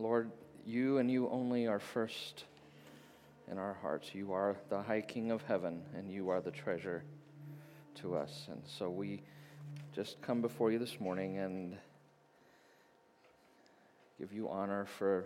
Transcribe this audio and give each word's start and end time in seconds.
Lord, 0.00 0.30
you 0.64 0.98
and 0.98 1.10
you 1.10 1.28
only 1.28 1.66
are 1.66 1.80
first 1.80 2.44
in 3.50 3.58
our 3.58 3.74
hearts. 3.82 4.14
You 4.14 4.32
are 4.32 4.54
the 4.68 4.80
high 4.80 5.00
King 5.00 5.32
of 5.32 5.42
heaven, 5.42 5.82
and 5.96 6.08
you 6.08 6.28
are 6.28 6.40
the 6.40 6.52
treasure 6.52 7.02
to 7.96 8.14
us. 8.14 8.46
And 8.48 8.62
so 8.64 8.90
we 8.90 9.22
just 9.96 10.22
come 10.22 10.40
before 10.40 10.70
you 10.70 10.78
this 10.78 11.00
morning 11.00 11.38
and 11.38 11.76
give 14.20 14.32
you 14.32 14.48
honor 14.48 14.86
for, 14.98 15.24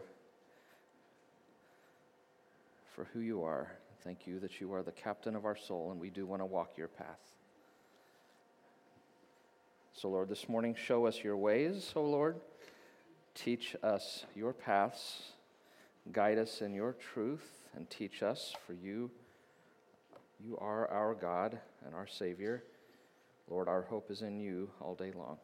for 2.95 3.05
who 3.13 3.21
you 3.21 3.43
are. 3.43 3.71
Thank 4.05 4.27
you 4.27 4.41
that 4.41 4.59
you 4.59 4.73
are 4.73 4.83
the 4.83 4.91
captain 4.91 5.37
of 5.37 5.45
our 5.45 5.57
soul, 5.57 5.91
and 5.91 6.01
we 6.01 6.09
do 6.09 6.25
want 6.25 6.41
to 6.41 6.47
walk 6.47 6.79
your 6.79 6.89
path. 6.89 7.21
So, 9.93 10.09
Lord, 10.09 10.31
this 10.31 10.49
morning, 10.49 10.75
show 10.75 11.05
us 11.05 11.23
your 11.23 11.37
ways, 11.37 11.93
O 11.95 12.03
Lord. 12.03 12.37
Teach 13.35 13.75
us 13.83 14.25
your 14.35 14.53
paths. 14.53 15.33
Guide 16.11 16.39
us 16.39 16.61
in 16.61 16.75
your 16.75 16.93
truth 16.93 17.65
and 17.75 17.89
teach 17.89 18.23
us, 18.23 18.55
for 18.67 18.73
you, 18.73 19.11
you 20.45 20.59
are 20.59 20.89
our 20.89 21.15
God 21.15 21.59
and 21.87 21.95
our 21.95 22.07
Savior. 22.07 22.65
Lord, 23.49 23.69
our 23.69 23.83
hope 23.83 24.11
is 24.11 24.23
in 24.23 24.41
you 24.41 24.71
all 24.81 24.95
day 24.95 25.13
long. 25.17 25.39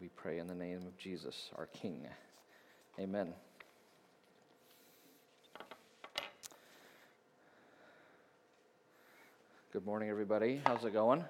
We 0.00 0.08
pray 0.08 0.38
in 0.38 0.46
the 0.46 0.54
name 0.54 0.86
of 0.86 0.96
Jesus, 0.98 1.50
our 1.56 1.66
King. 1.66 2.06
Amen. 2.98 3.32
Good 9.72 9.86
morning, 9.86 10.10
everybody. 10.10 10.60
How's 10.64 10.84
it 10.84 10.92
going? 10.92 11.24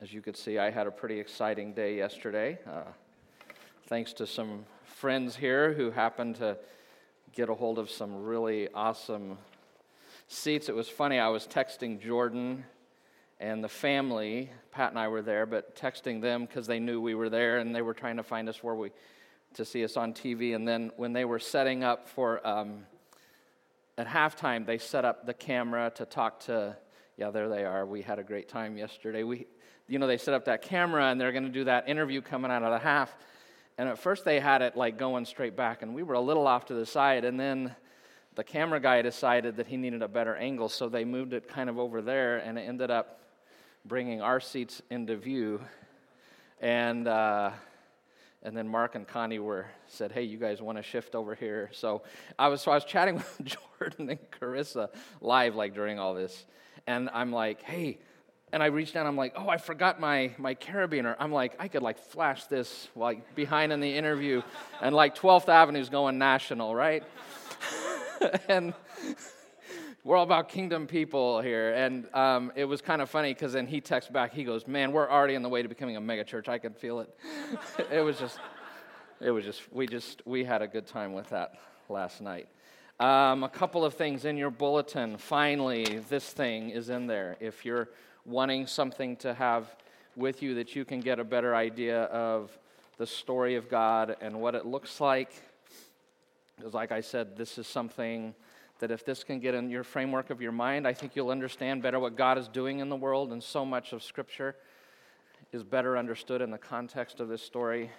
As 0.00 0.12
you 0.12 0.22
could 0.22 0.36
see, 0.36 0.58
I 0.58 0.70
had 0.70 0.86
a 0.86 0.92
pretty 0.92 1.18
exciting 1.18 1.72
day 1.72 1.96
yesterday. 1.96 2.56
Uh, 2.64 2.82
thanks 3.88 4.12
to 4.12 4.28
some 4.28 4.64
friends 4.84 5.34
here 5.34 5.72
who 5.72 5.90
happened 5.90 6.36
to 6.36 6.56
get 7.32 7.48
a 7.48 7.54
hold 7.54 7.80
of 7.80 7.90
some 7.90 8.22
really 8.22 8.68
awesome 8.74 9.38
seats. 10.28 10.68
It 10.68 10.76
was 10.76 10.88
funny, 10.88 11.18
I 11.18 11.26
was 11.26 11.48
texting 11.48 12.00
Jordan 12.00 12.64
and 13.40 13.64
the 13.64 13.68
family. 13.68 14.52
Pat 14.70 14.90
and 14.90 15.00
I 15.00 15.08
were 15.08 15.20
there, 15.20 15.46
but 15.46 15.74
texting 15.74 16.20
them 16.20 16.46
because 16.46 16.68
they 16.68 16.78
knew 16.78 17.00
we 17.00 17.16
were 17.16 17.28
there 17.28 17.58
and 17.58 17.74
they 17.74 17.82
were 17.82 17.94
trying 17.94 18.18
to 18.18 18.22
find 18.22 18.48
us 18.48 18.62
where 18.62 18.76
we 18.76 18.92
to 19.54 19.64
see 19.64 19.82
us 19.82 19.96
on 19.96 20.14
TV. 20.14 20.54
And 20.54 20.68
then 20.68 20.92
when 20.96 21.12
they 21.12 21.24
were 21.24 21.40
setting 21.40 21.82
up 21.82 22.06
for 22.06 22.46
um, 22.46 22.86
at 23.96 24.06
halftime, 24.06 24.64
they 24.64 24.78
set 24.78 25.04
up 25.04 25.26
the 25.26 25.34
camera 25.34 25.90
to 25.96 26.04
talk 26.04 26.38
to. 26.44 26.76
Yeah, 27.16 27.32
there 27.32 27.48
they 27.48 27.64
are. 27.64 27.84
We 27.84 28.02
had 28.02 28.20
a 28.20 28.22
great 28.22 28.48
time 28.48 28.78
yesterday. 28.78 29.24
We, 29.24 29.48
you 29.88 29.98
know, 29.98 30.06
they 30.06 30.18
set 30.18 30.34
up 30.34 30.44
that 30.44 30.62
camera 30.62 31.06
and 31.06 31.20
they're 31.20 31.32
going 31.32 31.44
to 31.44 31.50
do 31.50 31.64
that 31.64 31.88
interview 31.88 32.20
coming 32.20 32.50
out 32.50 32.62
of 32.62 32.70
the 32.70 32.78
half. 32.78 33.16
And 33.78 33.88
at 33.88 33.98
first 33.98 34.24
they 34.24 34.40
had 34.40 34.60
it 34.60 34.76
like 34.76 34.98
going 34.98 35.24
straight 35.24 35.56
back, 35.56 35.82
and 35.82 35.94
we 35.94 36.02
were 36.02 36.14
a 36.14 36.20
little 36.20 36.46
off 36.46 36.66
to 36.66 36.74
the 36.74 36.84
side. 36.84 37.24
And 37.24 37.38
then 37.38 37.74
the 38.34 38.42
camera 38.42 38.80
guy 38.80 39.02
decided 39.02 39.56
that 39.56 39.68
he 39.68 39.76
needed 39.76 40.02
a 40.02 40.08
better 40.08 40.34
angle, 40.34 40.68
so 40.68 40.88
they 40.88 41.04
moved 41.04 41.32
it 41.32 41.48
kind 41.48 41.70
of 41.70 41.78
over 41.78 42.02
there, 42.02 42.38
and 42.38 42.58
it 42.58 42.62
ended 42.62 42.90
up 42.90 43.20
bringing 43.84 44.20
our 44.20 44.40
seats 44.40 44.82
into 44.90 45.16
view. 45.16 45.60
And 46.60 47.06
uh, 47.06 47.52
and 48.42 48.56
then 48.56 48.68
Mark 48.68 48.96
and 48.96 49.06
Connie 49.06 49.38
were 49.38 49.66
said, 49.86 50.10
"Hey, 50.10 50.24
you 50.24 50.38
guys 50.38 50.60
want 50.60 50.76
to 50.76 50.82
shift 50.82 51.14
over 51.14 51.36
here?" 51.36 51.70
So 51.72 52.02
I 52.36 52.48
was 52.48 52.62
so 52.62 52.72
I 52.72 52.74
was 52.74 52.84
chatting 52.84 53.14
with 53.38 53.40
Jordan 53.44 54.10
and 54.10 54.30
Carissa 54.32 54.88
live 55.20 55.54
like 55.54 55.72
during 55.72 56.00
all 56.00 56.14
this, 56.14 56.46
and 56.86 57.08
I'm 57.12 57.32
like, 57.32 57.62
"Hey." 57.62 57.98
And 58.52 58.62
I 58.62 58.66
reached 58.66 58.94
down, 58.94 59.06
I'm 59.06 59.16
like, 59.16 59.34
oh, 59.36 59.48
I 59.48 59.58
forgot 59.58 60.00
my, 60.00 60.32
my 60.38 60.54
carabiner. 60.54 61.14
I'm 61.18 61.32
like, 61.32 61.54
I 61.58 61.68
could 61.68 61.82
like 61.82 61.98
flash 61.98 62.44
this 62.44 62.88
like 62.96 63.34
behind 63.34 63.72
in 63.72 63.80
the 63.80 63.94
interview, 63.94 64.42
and 64.80 64.94
like 64.94 65.16
12th 65.16 65.48
Avenue's 65.48 65.88
going 65.88 66.18
national, 66.18 66.74
right? 66.74 67.04
and 68.48 68.74
we're 70.04 70.16
all 70.16 70.24
about 70.24 70.48
kingdom 70.48 70.86
people 70.86 71.40
here. 71.40 71.74
And 71.74 72.12
um, 72.14 72.52
it 72.56 72.64
was 72.64 72.80
kind 72.80 73.02
of 73.02 73.10
funny 73.10 73.34
because 73.34 73.52
then 73.52 73.66
he 73.66 73.80
texts 73.80 74.10
back, 74.10 74.32
he 74.32 74.44
goes, 74.44 74.66
Man, 74.66 74.92
we're 74.92 75.08
already 75.08 75.36
on 75.36 75.42
the 75.42 75.48
way 75.48 75.62
to 75.62 75.68
becoming 75.68 75.96
a 75.96 76.00
megachurch. 76.00 76.48
I 76.48 76.58
can 76.58 76.72
feel 76.72 77.00
it. 77.00 77.14
it 77.90 78.00
was 78.00 78.18
just, 78.18 78.38
it 79.20 79.30
was 79.30 79.44
just, 79.44 79.70
we 79.72 79.86
just, 79.86 80.22
we 80.26 80.44
had 80.44 80.62
a 80.62 80.66
good 80.66 80.86
time 80.86 81.12
with 81.12 81.28
that 81.30 81.54
last 81.88 82.20
night. 82.20 82.48
Um, 83.00 83.44
a 83.44 83.48
couple 83.48 83.84
of 83.84 83.94
things 83.94 84.24
in 84.24 84.36
your 84.36 84.50
bulletin. 84.50 85.18
Finally, 85.18 86.00
this 86.08 86.30
thing 86.30 86.70
is 86.70 86.88
in 86.88 87.06
there. 87.06 87.36
If 87.38 87.64
you're 87.64 87.90
wanting 88.28 88.66
something 88.66 89.16
to 89.16 89.32
have 89.34 89.74
with 90.16 90.42
you 90.42 90.54
that 90.54 90.76
you 90.76 90.84
can 90.84 91.00
get 91.00 91.18
a 91.18 91.24
better 91.24 91.54
idea 91.54 92.02
of 92.04 92.56
the 92.98 93.06
story 93.06 93.54
of 93.54 93.68
God 93.70 94.16
and 94.20 94.40
what 94.40 94.54
it 94.54 94.66
looks 94.66 95.00
like, 95.00 95.30
because, 96.56 96.74
like 96.74 96.92
I 96.92 97.00
said, 97.00 97.36
this 97.36 97.56
is 97.56 97.66
something 97.66 98.34
that 98.80 98.90
if 98.90 99.04
this 99.04 99.24
can 99.24 99.40
get 99.40 99.54
in 99.54 99.70
your 99.70 99.84
framework 99.84 100.30
of 100.30 100.42
your 100.42 100.52
mind, 100.52 100.86
I 100.86 100.92
think 100.92 101.16
you'll 101.16 101.30
understand 101.30 101.82
better 101.82 101.98
what 101.98 102.16
God 102.16 102.38
is 102.38 102.48
doing 102.48 102.80
in 102.80 102.88
the 102.88 102.96
world, 102.96 103.32
and 103.32 103.42
so 103.42 103.64
much 103.64 103.92
of 103.92 104.02
Scripture 104.02 104.56
is 105.52 105.62
better 105.62 105.96
understood 105.96 106.42
in 106.42 106.50
the 106.50 106.58
context 106.58 107.20
of 107.20 107.28
this 107.28 107.42
story 107.42 107.90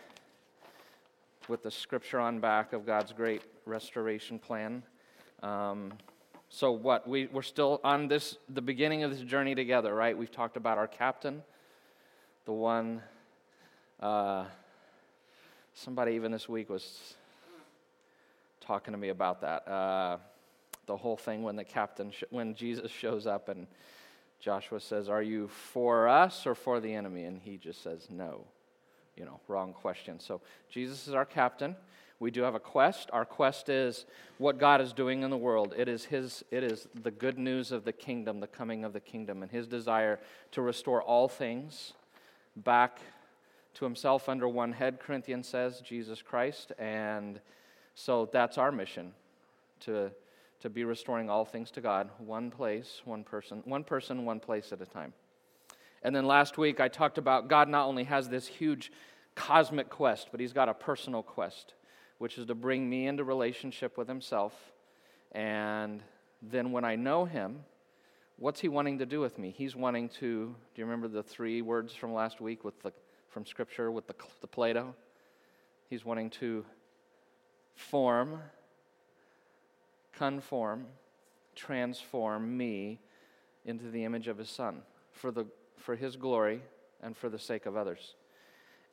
with 1.48 1.64
the 1.64 1.72
Scripture 1.72 2.20
on 2.20 2.40
back 2.40 2.74
of 2.74 2.86
God's 2.86 3.12
great 3.12 3.42
restoration 3.66 4.38
plan. 4.38 4.84
Um, 5.42 5.94
so 6.50 6.72
what 6.72 7.08
we, 7.08 7.28
we're 7.28 7.42
still 7.42 7.80
on 7.84 8.08
this 8.08 8.38
the 8.50 8.62
beginning 8.62 9.04
of 9.04 9.12
this 9.12 9.22
journey 9.22 9.56
together 9.56 9.94
right 9.94 10.18
we've 10.18 10.32
talked 10.32 10.58
about 10.58 10.78
our 10.78 10.88
captain 10.88 11.42
the 12.46 12.52
one 12.54 13.02
uh, 14.00 14.46
somebody 15.74 16.14
even 16.14 16.32
this 16.32 16.50
week 16.50 16.70
was 16.70 17.14
talking 18.60 18.92
to 18.92 18.98
me 18.98 19.10
about 19.10 19.42
that 19.42 19.68
uh, 19.68 20.18
the 20.90 20.98
whole 20.98 21.16
thing 21.16 21.44
when 21.44 21.56
the 21.56 21.64
captain, 21.64 22.10
sh- 22.10 22.24
when 22.32 22.56
Jesus 22.56 22.92
shows 22.92 23.28
up 23.28 23.48
and 23.48 23.68
Joshua 24.40 24.80
says, 24.80 25.08
Are 25.08 25.22
you 25.22 25.48
for 25.48 26.08
us 26.08 26.48
or 26.48 26.56
for 26.56 26.80
the 26.80 26.92
enemy? 26.92 27.26
And 27.26 27.40
he 27.40 27.58
just 27.58 27.84
says, 27.84 28.08
No. 28.10 28.44
You 29.16 29.26
know, 29.26 29.40
wrong 29.48 29.72
question. 29.72 30.20
So 30.20 30.42
Jesus 30.68 31.08
is 31.08 31.14
our 31.14 31.26
captain. 31.26 31.76
We 32.20 32.32
do 32.32 32.42
have 32.42 32.56
a 32.56 32.60
quest. 32.60 33.10
Our 33.14 33.26
quest 33.26 33.70
is 33.70 34.06
what 34.38 34.58
God 34.58 34.82
is 34.82 34.92
doing 34.92 35.24
in 35.24 35.30
the 35.30 35.38
world. 35.38 35.74
It 35.78 35.88
is 35.88 36.06
his 36.06 36.44
it 36.52 36.64
is 36.64 36.88
the 37.02 37.12
good 37.12 37.38
news 37.38 37.72
of 37.72 37.86
the 37.86 37.94
kingdom, 37.94 38.40
the 38.40 38.48
coming 38.48 38.84
of 38.84 38.94
the 38.94 39.00
kingdom, 39.00 39.42
and 39.42 39.52
his 39.52 39.68
desire 39.68 40.20
to 40.52 40.62
restore 40.62 41.02
all 41.02 41.28
things 41.28 41.94
back 42.58 43.00
to 43.76 43.86
himself 43.86 44.28
under 44.28 44.48
one 44.48 44.74
head, 44.74 45.00
Corinthians 45.00 45.48
says, 45.48 45.80
Jesus 45.80 46.22
Christ. 46.22 46.74
And 46.78 47.40
so 47.96 48.30
that's 48.32 48.58
our 48.58 48.72
mission 48.72 49.14
to 49.82 50.12
to 50.62 50.70
be 50.70 50.84
restoring 50.84 51.30
all 51.30 51.46
things 51.46 51.72
to 51.72 51.82
God, 51.82 52.10
one 52.18 52.52
place, 52.52 53.02
one 53.06 53.24
person, 53.24 53.62
one 53.66 53.84
person, 53.84 54.26
one 54.26 54.40
place 54.40 54.72
at 54.72 54.82
a 54.82 54.86
time. 54.86 55.14
And 56.04 56.16
then 56.16 56.26
last 56.26 56.58
week 56.58 56.80
I 56.80 56.88
talked 56.88 57.18
about 57.18 57.48
God 57.48 57.70
not 57.70 57.88
only 57.88 58.04
has 58.06 58.30
this 58.30 58.48
huge 58.48 58.92
cosmic 59.36 59.90
quest, 59.90 60.30
but 60.32 60.40
he's 60.40 60.54
got 60.54 60.68
a 60.68 60.74
personal 60.74 61.24
quest, 61.24 61.74
which 62.20 62.38
is 62.38 62.46
to 62.46 62.56
bring 62.56 62.90
me 62.90 63.08
into 63.08 63.24
relationship 63.24 63.98
with 63.98 64.08
himself. 64.08 64.54
And 65.32 66.02
then 66.42 66.72
when 66.72 66.86
I 66.86 66.96
know 66.96 67.26
him, 67.26 67.66
what's 68.38 68.60
he 68.60 68.68
wanting 68.68 69.00
to 69.00 69.06
do 69.06 69.20
with 69.20 69.38
me? 69.40 69.54
He's 69.58 69.76
wanting 69.76 70.10
to, 70.20 70.48
do 70.48 70.56
you 70.76 70.86
remember 70.86 71.08
the 71.08 71.24
three 71.24 71.62
words 71.62 71.94
from 71.94 72.14
last 72.14 72.40
week 72.40 72.64
with 72.64 72.82
the, 72.84 72.94
from 73.30 73.46
Scripture 73.46 73.92
with 73.92 74.08
the, 74.08 74.16
the 74.42 74.48
Play-Doh? 74.48 74.94
He's 75.90 76.06
wanting 76.06 76.30
to 76.32 76.64
form 77.76 78.40
conform, 80.20 80.86
transform 81.56 82.58
me 82.58 83.00
into 83.66 83.90
the 83.90 84.04
image 84.04 84.28
of 84.28 84.38
his 84.38 84.50
son 84.50 84.82
for, 85.14 85.32
the, 85.32 85.46
for 85.78 85.96
his 85.96 86.18
glory 86.18 86.62
and 87.02 87.16
for 87.16 87.30
the 87.30 87.40
sake 87.40 87.66
of 87.66 87.78
others. 87.78 88.16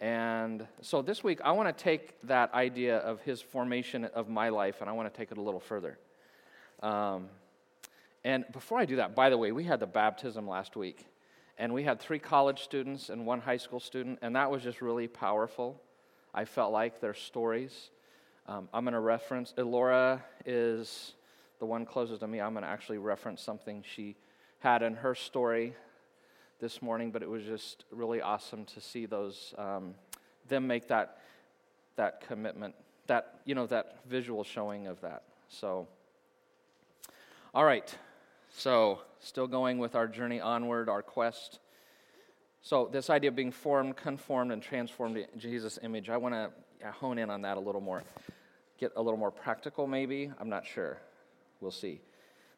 And 0.00 0.66
so 0.82 1.00
this 1.00 1.24
week, 1.24 1.40
I 1.42 1.52
want 1.52 1.74
to 1.74 1.84
take 1.84 2.20
that 2.24 2.52
idea 2.52 2.98
of 2.98 3.20
his 3.22 3.40
formation 3.40 4.04
of 4.04 4.28
my 4.28 4.50
life 4.50 4.80
and 4.80 4.90
I 4.90 4.92
want 4.92 5.12
to 5.12 5.16
take 5.16 5.32
it 5.32 5.38
a 5.38 5.40
little 5.40 5.60
further. 5.60 5.98
Um, 6.82 7.28
and 8.24 8.44
before 8.52 8.78
I 8.78 8.84
do 8.84 8.96
that, 8.96 9.14
by 9.14 9.30
the 9.30 9.38
way, 9.38 9.52
we 9.52 9.64
had 9.64 9.80
the 9.80 9.86
baptism 9.86 10.48
last 10.48 10.76
week. 10.76 11.06
And 11.58 11.72
we 11.72 11.84
had 11.84 12.00
three 12.00 12.18
college 12.18 12.62
students 12.62 13.08
and 13.08 13.24
one 13.24 13.40
high 13.40 13.56
school 13.56 13.80
student, 13.80 14.18
and 14.20 14.36
that 14.36 14.50
was 14.50 14.62
just 14.62 14.82
really 14.82 15.08
powerful. 15.08 15.80
I 16.34 16.44
felt 16.44 16.70
like 16.70 17.00
their 17.00 17.14
stories. 17.14 17.90
Um, 18.46 18.68
I'm 18.74 18.84
going 18.84 18.92
to 18.92 19.00
reference, 19.00 19.54
Elora 19.56 20.20
is 20.44 21.14
the 21.58 21.64
one 21.64 21.86
closest 21.86 22.20
to 22.20 22.26
me. 22.26 22.42
I'm 22.42 22.52
going 22.52 22.64
to 22.64 22.68
actually 22.68 22.98
reference 22.98 23.40
something 23.40 23.82
she 23.94 24.16
had 24.58 24.82
in 24.82 24.96
her 24.96 25.14
story 25.14 25.74
this 26.60 26.80
morning, 26.80 27.10
but 27.10 27.22
it 27.22 27.28
was 27.28 27.44
just 27.44 27.84
really 27.90 28.20
awesome 28.20 28.64
to 28.64 28.80
see 28.80 29.06
those, 29.06 29.54
um, 29.58 29.94
them 30.48 30.66
make 30.66 30.88
that, 30.88 31.18
that 31.96 32.26
commitment, 32.26 32.74
that, 33.06 33.40
you 33.44 33.54
know, 33.54 33.66
that 33.66 33.98
visual 34.08 34.42
showing 34.44 34.86
of 34.86 35.00
that. 35.02 35.22
So, 35.48 35.86
all 37.54 37.64
right. 37.64 37.96
So, 38.50 39.00
still 39.20 39.46
going 39.46 39.78
with 39.78 39.94
our 39.94 40.06
journey 40.06 40.40
onward, 40.40 40.88
our 40.88 41.02
quest. 41.02 41.58
So, 42.62 42.88
this 42.90 43.10
idea 43.10 43.28
of 43.28 43.36
being 43.36 43.52
formed, 43.52 43.96
conformed, 43.96 44.50
and 44.50 44.62
transformed 44.62 45.16
in 45.18 45.26
Jesus' 45.38 45.78
image, 45.82 46.08
I 46.08 46.16
want 46.16 46.34
to 46.34 46.50
hone 46.92 47.18
in 47.18 47.30
on 47.30 47.42
that 47.42 47.56
a 47.56 47.60
little 47.60 47.80
more. 47.80 48.02
Get 48.78 48.92
a 48.96 49.02
little 49.02 49.18
more 49.18 49.30
practical, 49.30 49.86
maybe. 49.86 50.30
I'm 50.38 50.48
not 50.48 50.66
sure. 50.66 50.98
We'll 51.60 51.70
see. 51.70 52.00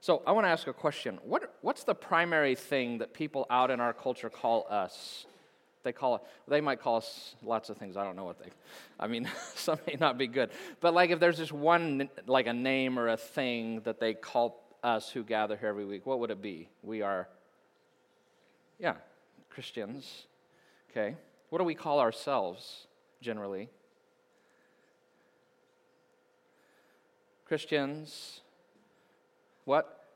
So 0.01 0.23
I 0.27 0.33
want 0.33 0.47
to 0.47 0.51
ask 0.51 0.67
a 0.67 0.73
question. 0.73 1.19
What, 1.23 1.55
what's 1.61 1.85
the 1.85 1.95
primary 1.95 2.55
thing 2.55 2.99
that 2.99 3.13
people 3.13 3.47
out 3.51 3.71
in 3.71 3.81
our 3.81 3.93
culture 3.93 4.31
call 4.31 4.67
us? 4.71 5.27
They 5.83 5.93
call 5.93 6.27
they 6.47 6.61
might 6.61 6.81
call 6.81 6.97
us 6.97 7.35
lots 7.43 7.71
of 7.71 7.77
things. 7.77 7.97
I 7.97 8.05
don't 8.05 8.17
know 8.17 8.25
what 8.25 8.39
they, 8.39 8.51
I 8.99 9.07
mean, 9.07 9.29
some 9.55 9.79
may 9.87 9.97
not 9.99 10.19
be 10.19 10.27
good. 10.27 10.51
But 10.81 10.95
like 10.95 11.11
if 11.11 11.21
there's 11.21 11.39
just 11.39 11.53
one, 11.53 12.09
like 12.27 12.47
a 12.47 12.53
name 12.53 12.99
or 12.99 13.09
a 13.09 13.17
thing 13.17 13.81
that 13.81 13.99
they 14.01 14.15
call 14.15 14.63
us 14.83 15.11
who 15.11 15.23
gather 15.25 15.57
here 15.57 15.69
every 15.69 15.85
week, 15.85 16.07
what 16.07 16.21
would 16.21 16.31
it 16.31 16.43
be? 16.43 16.69
We 16.83 17.03
are, 17.03 17.29
yeah, 18.79 18.95
Christians. 19.51 20.27
Okay. 20.91 21.17
What 21.51 21.59
do 21.59 21.65
we 21.65 21.75
call 21.75 22.01
ourselves 22.01 22.87
generally? 23.21 23.69
Christians. 27.47 28.43
What? 29.69 30.07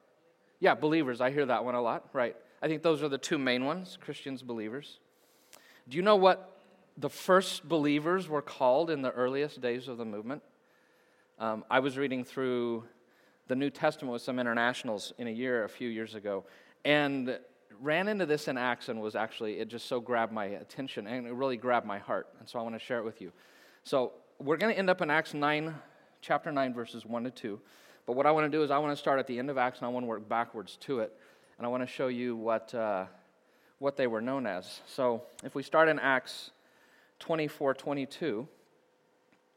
Yeah, 0.60 0.74
believers. 0.74 1.20
I 1.20 1.30
hear 1.30 1.44
that 1.44 1.62
one 1.62 1.74
a 1.74 1.82
lot, 1.82 2.08
right? 2.14 2.34
I 2.62 2.68
think 2.68 2.82
those 2.82 3.02
are 3.02 3.08
the 3.10 3.18
two 3.18 3.36
main 3.36 3.66
ones 3.66 3.98
Christians, 4.00 4.42
believers. 4.42 4.98
Do 5.86 5.98
you 5.98 6.02
know 6.02 6.16
what 6.16 6.58
the 6.96 7.10
first 7.10 7.68
believers 7.68 8.30
were 8.30 8.40
called 8.40 8.88
in 8.88 9.02
the 9.02 9.10
earliest 9.10 9.60
days 9.60 9.88
of 9.88 9.98
the 9.98 10.06
movement? 10.06 10.42
Um, 11.38 11.66
I 11.70 11.80
was 11.80 11.98
reading 11.98 12.24
through 12.24 12.84
the 13.48 13.54
New 13.54 13.68
Testament 13.68 14.14
with 14.14 14.22
some 14.22 14.38
internationals 14.38 15.12
in 15.18 15.26
a 15.26 15.30
year, 15.30 15.64
a 15.64 15.68
few 15.68 15.90
years 15.90 16.14
ago, 16.14 16.44
and 16.86 17.38
ran 17.78 18.08
into 18.08 18.24
this 18.24 18.48
in 18.48 18.56
Acts 18.56 18.88
and 18.88 19.02
was 19.02 19.14
actually, 19.14 19.58
it 19.58 19.68
just 19.68 19.84
so 19.86 20.00
grabbed 20.00 20.32
my 20.32 20.46
attention 20.46 21.06
and 21.06 21.26
it 21.26 21.34
really 21.34 21.58
grabbed 21.58 21.86
my 21.86 21.98
heart. 21.98 22.26
And 22.40 22.48
so 22.48 22.58
I 22.58 22.62
want 22.62 22.74
to 22.74 22.78
share 22.78 23.00
it 23.00 23.04
with 23.04 23.20
you. 23.20 23.30
So 23.84 24.14
we're 24.38 24.56
going 24.56 24.72
to 24.72 24.78
end 24.78 24.88
up 24.88 25.02
in 25.02 25.10
Acts 25.10 25.34
9, 25.34 25.74
chapter 26.22 26.50
9, 26.50 26.72
verses 26.72 27.04
1 27.04 27.24
to 27.24 27.30
2. 27.30 27.60
But 28.06 28.16
what 28.16 28.26
I 28.26 28.30
want 28.32 28.50
to 28.50 28.56
do 28.56 28.62
is 28.62 28.70
I 28.70 28.78
want 28.78 28.92
to 28.92 29.00
start 29.00 29.18
at 29.18 29.26
the 29.26 29.38
end 29.38 29.50
of 29.50 29.58
Acts 29.58 29.78
and 29.78 29.86
I 29.86 29.90
want 29.90 30.04
to 30.04 30.08
work 30.08 30.28
backwards 30.28 30.76
to 30.82 31.00
it. 31.00 31.12
And 31.58 31.66
I 31.66 31.70
want 31.70 31.82
to 31.82 31.86
show 31.86 32.08
you 32.08 32.34
what, 32.34 32.74
uh, 32.74 33.04
what 33.78 33.96
they 33.96 34.06
were 34.06 34.20
known 34.20 34.46
as. 34.46 34.80
So 34.86 35.22
if 35.44 35.54
we 35.54 35.62
start 35.62 35.88
in 35.88 35.98
Acts 35.98 36.50
24 37.20 37.74
22, 37.74 38.48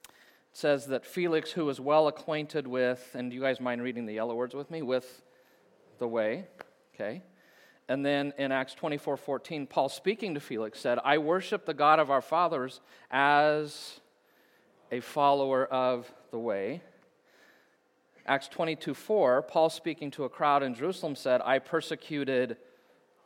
it 0.03 0.11
says 0.53 0.85
that 0.87 1.05
Felix, 1.05 1.51
who 1.51 1.65
was 1.65 1.79
well 1.79 2.07
acquainted 2.07 2.67
with, 2.67 3.15
and 3.15 3.31
do 3.31 3.35
you 3.35 3.41
guys 3.41 3.59
mind 3.59 3.81
reading 3.81 4.05
the 4.05 4.13
yellow 4.13 4.35
words 4.35 4.53
with 4.53 4.69
me? 4.69 4.81
With 4.83 5.23
the 5.97 6.07
way, 6.07 6.45
okay? 6.93 7.23
And 7.87 8.05
then 8.05 8.33
in 8.37 8.51
Acts 8.51 8.73
24 8.73 9.17
14, 9.17 9.67
Paul 9.67 9.89
speaking 9.89 10.33
to 10.33 10.39
Felix 10.39 10.79
said, 10.79 10.99
I 11.03 11.17
worship 11.17 11.65
the 11.65 11.73
God 11.73 11.99
of 11.99 12.09
our 12.09 12.21
fathers 12.21 12.81
as 13.11 13.99
a 14.91 14.99
follower 14.99 15.65
of 15.65 16.11
the 16.31 16.39
way. 16.39 16.81
Acts 18.27 18.47
22 18.47 18.95
4, 18.95 19.43
Paul 19.43 19.69
speaking 19.69 20.09
to 20.11 20.23
a 20.23 20.29
crowd 20.29 20.63
in 20.63 20.73
Jerusalem 20.73 21.15
said, 21.15 21.41
I 21.45 21.59
persecuted 21.59 22.57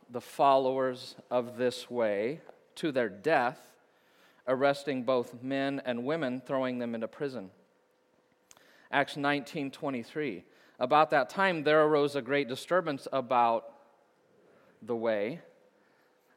the 0.09 0.19
followers 0.19 1.15
of 1.31 1.55
this 1.55 1.89
way 1.89 2.41
to 2.75 2.91
their 2.91 3.07
death, 3.07 3.69
arresting 4.45 5.03
both 5.03 5.41
men 5.41 5.81
and 5.85 6.03
women, 6.03 6.41
throwing 6.45 6.79
them 6.79 6.95
into 6.95 7.07
prison. 7.07 7.51
Acts 8.91 9.15
19 9.15 9.71
23, 9.71 10.43
about 10.79 11.11
that 11.11 11.29
time 11.29 11.63
there 11.63 11.83
arose 11.85 12.17
a 12.17 12.21
great 12.21 12.49
disturbance 12.49 13.07
about 13.13 13.71
the 14.81 14.95
way. 14.95 15.39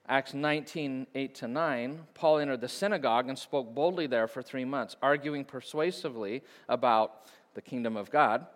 Acts 0.08 0.34
19, 0.34 1.06
8 1.14 1.34
to 1.36 1.48
9, 1.48 2.00
Paul 2.14 2.38
entered 2.38 2.60
the 2.60 2.68
synagogue 2.68 3.28
and 3.28 3.38
spoke 3.38 3.72
boldly 3.72 4.08
there 4.08 4.26
for 4.26 4.42
three 4.42 4.64
months, 4.64 4.96
arguing 5.00 5.44
persuasively 5.44 6.42
about 6.68 7.22
the 7.54 7.62
kingdom 7.62 7.96
of 7.96 8.10
God. 8.10 8.46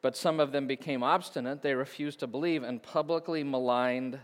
But 0.00 0.16
some 0.16 0.38
of 0.38 0.52
them 0.52 0.66
became 0.66 1.02
obstinate. 1.02 1.62
They 1.62 1.74
refused 1.74 2.20
to 2.20 2.26
believe 2.26 2.62
and 2.62 2.82
publicly 2.82 3.42
maligned 3.42 4.20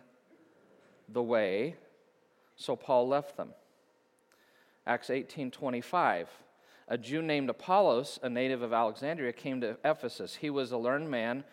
the 1.08 1.22
way. 1.22 1.76
So 2.56 2.76
Paul 2.76 3.08
left 3.08 3.37
them. 3.37 3.55
Acts 4.87 5.11
18:25. 5.11 6.28
A 6.87 6.99
Jew 6.99 7.22
named 7.22 7.49
Apollos, 7.49 8.20
a 8.22 8.28
native 8.28 8.62
of 8.62 8.72
Alexandria, 8.72 9.32
came 9.32 9.61
to 9.62 9.78
Ephesus. 9.84 10.37
He 10.37 10.50
was 10.50 10.70
a 10.70 10.76
learned 10.76 11.10
man 11.10 11.44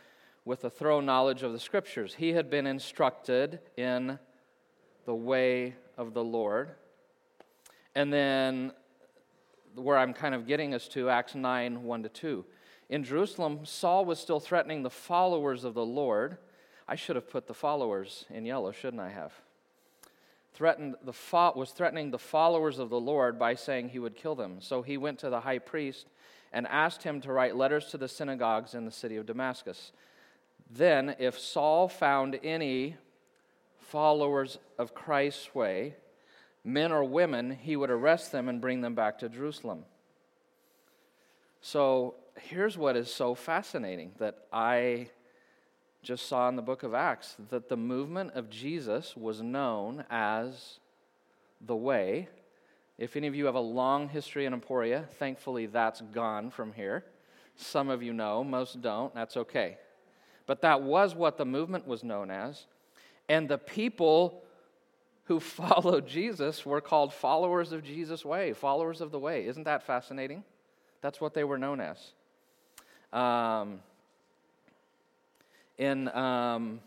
with 0.44 0.64
a 0.66 0.69
thorough 0.69 1.00
knowledge 1.00 1.42
of 1.42 1.54
the 1.54 1.60
scriptures. 1.60 2.16
He 2.16 2.34
had 2.34 2.50
been 2.50 2.68
instructed 2.68 3.60
in 3.78 4.19
the 5.06 5.16
way 5.16 5.75
of 5.98 6.14
the 6.14 6.24
Lord. 6.24 6.75
And 7.96 8.12
then 8.12 8.74
where 9.75 9.97
I'm 9.97 10.13
kind 10.13 10.35
of 10.35 10.47
getting 10.47 10.73
us 10.73 10.88
to, 10.89 11.09
Acts 11.09 11.35
9 11.35 11.83
1 11.83 12.03
to 12.03 12.09
2. 12.09 12.45
In 12.89 13.03
Jerusalem, 13.03 13.65
Saul 13.65 14.06
was 14.06 14.19
still 14.19 14.39
threatening 14.39 14.83
the 14.83 14.89
followers 14.89 15.63
of 15.63 15.73
the 15.73 15.85
Lord. 15.85 16.38
I 16.88 16.95
should 16.95 17.15
have 17.15 17.29
put 17.29 17.47
the 17.47 17.53
followers 17.53 18.25
in 18.29 18.45
yellow, 18.45 18.71
shouldn't 18.71 19.01
I 19.01 19.09
have? 19.09 19.33
Threatened 20.53 20.95
the 21.03 21.13
fo- 21.13 21.53
was 21.56 21.71
threatening 21.71 22.12
the 22.12 22.19
followers 22.19 22.79
of 22.79 22.89
the 22.89 23.00
Lord 23.00 23.39
by 23.39 23.56
saying 23.56 23.89
he 23.89 24.00
would 24.00 24.18
kill 24.18 24.35
them. 24.35 24.57
So 24.59 24.81
he 24.81 24.97
went 24.97 25.19
to 25.19 25.29
the 25.29 25.39
high 25.39 25.59
priest 25.59 26.07
and 26.51 26.68
asked 26.68 27.03
him 27.03 27.21
to 27.21 27.31
write 27.31 27.56
letters 27.56 27.85
to 27.88 27.97
the 27.97 28.09
synagogues 28.09 28.75
in 28.75 28.83
the 28.83 28.91
city 28.91 29.15
of 29.15 29.25
Damascus. 29.25 29.94
Then, 30.69 31.15
if 31.18 31.39
Saul 31.39 31.88
found 31.88 32.39
any 32.44 32.97
followers 33.77 34.57
of 34.77 34.94
Christ's 34.94 35.56
way, 35.56 35.95
men 36.63 36.92
or 36.92 37.04
women, 37.04 37.52
he 37.52 37.75
would 37.75 37.90
arrest 37.90 38.31
them 38.31 38.48
and 38.48 38.62
bring 38.62 38.81
them 38.81 38.96
back 38.96 39.19
to 39.19 39.30
Jerusalem. 39.30 39.84
So 41.62 42.16
here's 42.40 42.78
what 42.78 42.96
is 42.96 43.13
so 43.13 43.36
fascinating 43.36 44.12
that 44.19 44.46
I 44.52 45.10
just 46.04 46.28
saw 46.28 46.50
in 46.50 46.56
the 46.56 46.62
book 46.62 46.84
of 46.84 46.94
Acts 46.94 47.36
that 47.50 47.69
the 47.69 47.78
movement 47.78 48.31
of 48.34 48.50
Jesus 48.50 49.16
was 49.16 49.42
known 49.42 50.04
as 50.10 50.80
the 51.60 51.75
way. 51.75 52.28
If 52.98 53.16
any 53.16 53.28
of 53.28 53.36
you 53.36 53.46
have 53.46 53.56
a 53.56 53.60
long 53.60 54.10
history 54.10 54.46
in 54.46 54.54
Emporia, 54.54 55.06
thankfully 55.19 55.68
that's 55.68 56.02
gone 56.02 56.50
from 56.50 56.74
here. 56.74 57.06
Some 57.56 57.90
of 57.90 58.02
you 58.02 58.14
know, 58.14 58.44
most 58.44 58.81
don't. 58.81 59.14
That's 59.14 59.38
okay. 59.38 59.78
But 60.48 60.62
that 60.62 60.81
was 60.81 61.14
what 61.14 61.38
the 61.38 61.46
movement 61.46 61.88
was 61.88 62.04
known 62.04 62.31
as. 62.31 62.66
And 63.30 63.48
the 63.48 63.57
people 63.57 64.44
who 65.31 65.39
followed 65.39 66.06
Jesus 66.07 66.66
were 66.66 66.81
called 66.81 67.13
followers 67.13 67.72
of 67.72 67.83
Jesus' 67.83 68.25
way, 68.25 68.51
followers 68.51 69.00
of 69.00 69.12
the 69.12 69.19
way. 69.19 69.45
Isn't 69.45 69.63
that 69.63 69.83
fascinating? 69.83 70.44
That's 71.00 71.22
what 71.22 71.33
they 71.33 71.45
were 71.45 71.57
known 71.57 71.80
as. 71.80 72.12
Um, 73.14 73.80
in 75.78 76.09
um, 76.09 76.81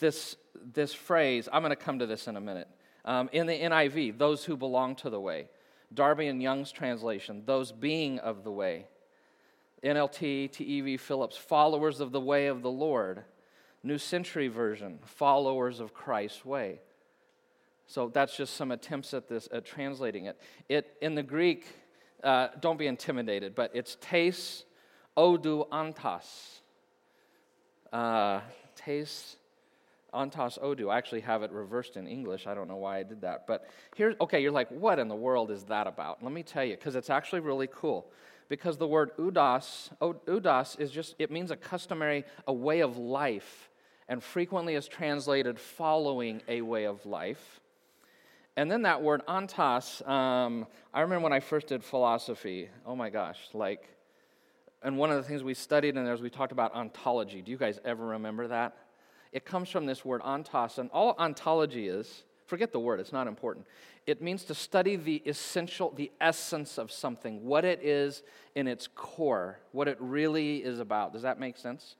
this, 0.00 0.34
this 0.74 0.92
phrase, 0.92 1.48
I'm 1.52 1.62
going 1.62 1.70
to 1.70 1.76
come 1.76 2.00
to 2.00 2.06
this 2.06 2.26
in 2.26 2.34
a 2.34 2.40
minute. 2.40 2.66
Um, 3.04 3.30
in 3.32 3.46
the 3.46 3.56
NIV, 3.56 4.18
those 4.18 4.44
who 4.44 4.56
belong 4.56 4.96
to 4.96 5.08
the 5.08 5.20
way. 5.20 5.46
Darby 5.94 6.26
and 6.26 6.42
Young's 6.42 6.72
translation, 6.72 7.44
those 7.46 7.70
being 7.70 8.18
of 8.18 8.42
the 8.42 8.50
way. 8.50 8.86
NLT, 9.84 10.50
TEV, 10.50 10.98
Phillips, 10.98 11.36
followers 11.36 12.00
of 12.00 12.10
the 12.10 12.20
way 12.20 12.48
of 12.48 12.62
the 12.62 12.70
Lord. 12.70 13.22
New 13.84 13.98
Century 13.98 14.48
Version, 14.48 14.98
followers 15.04 15.78
of 15.78 15.94
Christ's 15.94 16.44
way. 16.44 16.80
So 17.88 18.10
that's 18.12 18.36
just 18.36 18.54
some 18.54 18.70
attempts 18.70 19.14
at 19.14 19.28
this, 19.28 19.48
at 19.50 19.64
translating 19.64 20.26
it. 20.26 20.38
It 20.68 20.96
in 21.00 21.14
the 21.14 21.22
Greek, 21.22 21.66
uh, 22.22 22.48
don't 22.60 22.78
be 22.78 22.86
intimidated, 22.86 23.54
but 23.54 23.70
it's 23.72 23.96
tes 24.00 24.64
odu 25.16 25.64
antas. 25.72 26.60
Uh, 27.90 28.40
tes 28.76 29.36
antas 30.12 30.58
odu. 30.62 30.90
I 30.90 30.98
actually 30.98 31.22
have 31.22 31.42
it 31.42 31.50
reversed 31.50 31.96
in 31.96 32.06
English. 32.06 32.46
I 32.46 32.54
don't 32.54 32.68
know 32.68 32.76
why 32.76 32.98
I 32.98 33.04
did 33.04 33.22
that. 33.22 33.46
But 33.46 33.70
here's, 33.96 34.16
okay, 34.20 34.42
you're 34.42 34.52
like, 34.52 34.68
what 34.68 34.98
in 34.98 35.08
the 35.08 35.16
world 35.16 35.50
is 35.50 35.64
that 35.64 35.86
about? 35.86 36.22
Let 36.22 36.32
me 36.32 36.42
tell 36.42 36.64
you, 36.64 36.76
because 36.76 36.94
it's 36.94 37.10
actually 37.10 37.40
really 37.40 37.68
cool. 37.72 38.10
Because 38.50 38.76
the 38.76 38.86
word 38.86 39.16
udas, 39.16 39.90
udas 40.00 40.78
is 40.78 40.90
just, 40.90 41.14
it 41.18 41.30
means 41.30 41.50
a 41.50 41.56
customary, 41.56 42.24
a 42.46 42.52
way 42.52 42.80
of 42.80 42.98
life, 42.98 43.70
and 44.08 44.22
frequently 44.22 44.74
is 44.74 44.86
translated 44.88 45.58
following 45.58 46.42
a 46.48 46.60
way 46.60 46.84
of 46.84 47.06
life. 47.06 47.60
And 48.58 48.68
then 48.68 48.82
that 48.82 49.00
word 49.00 49.22
antas, 49.28 50.04
um, 50.08 50.66
I 50.92 51.02
remember 51.02 51.22
when 51.22 51.32
I 51.32 51.38
first 51.38 51.68
did 51.68 51.84
philosophy, 51.84 52.68
oh 52.84 52.96
my 52.96 53.08
gosh, 53.08 53.38
like, 53.54 53.88
and 54.82 54.98
one 54.98 55.12
of 55.12 55.16
the 55.16 55.22
things 55.22 55.44
we 55.44 55.54
studied 55.54 55.96
in 55.96 56.04
there 56.04 56.12
is 56.12 56.20
we 56.20 56.28
talked 56.28 56.50
about 56.50 56.74
ontology. 56.74 57.40
Do 57.40 57.52
you 57.52 57.56
guys 57.56 57.78
ever 57.84 58.04
remember 58.04 58.48
that? 58.48 58.76
It 59.30 59.44
comes 59.44 59.68
from 59.68 59.86
this 59.86 60.04
word 60.04 60.22
ontos, 60.22 60.78
and 60.78 60.90
all 60.90 61.14
ontology 61.20 61.86
is, 61.86 62.24
forget 62.46 62.72
the 62.72 62.80
word, 62.80 62.98
it's 62.98 63.12
not 63.12 63.28
important. 63.28 63.64
It 64.08 64.20
means 64.20 64.42
to 64.46 64.56
study 64.56 64.96
the 64.96 65.22
essential, 65.24 65.92
the 65.96 66.10
essence 66.20 66.78
of 66.78 66.90
something, 66.90 67.44
what 67.44 67.64
it 67.64 67.78
is 67.84 68.24
in 68.56 68.66
its 68.66 68.88
core, 68.92 69.60
what 69.70 69.86
it 69.86 69.98
really 70.00 70.64
is 70.64 70.80
about. 70.80 71.12
Does 71.12 71.22
that 71.22 71.38
make 71.38 71.58
sense? 71.58 71.94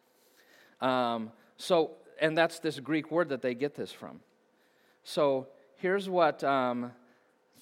Um, 0.81 1.31
so, 1.57 1.93
and 2.21 2.37
that's 2.37 2.59
this 2.59 2.81
Greek 2.81 3.13
word 3.13 3.29
that 3.29 3.43
they 3.43 3.55
get 3.55 3.77
this 3.77 3.93
from. 3.93 4.19
So, 5.05 5.47
here's 5.79 6.09
what 6.09 6.45
um, 6.45 6.93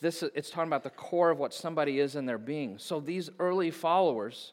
This, 0.01 0.23
it's 0.23 0.51
talking 0.51 0.69
about 0.69 0.83
the 0.83 0.91
core 0.91 1.31
of 1.31 1.39
what 1.39 1.55
somebody 1.55 2.01
is 2.01 2.17
in 2.17 2.27
their 2.27 2.39
being. 2.39 2.79
So 2.79 3.01
these 3.01 3.31
early 3.39 3.71
followers, 3.71 4.53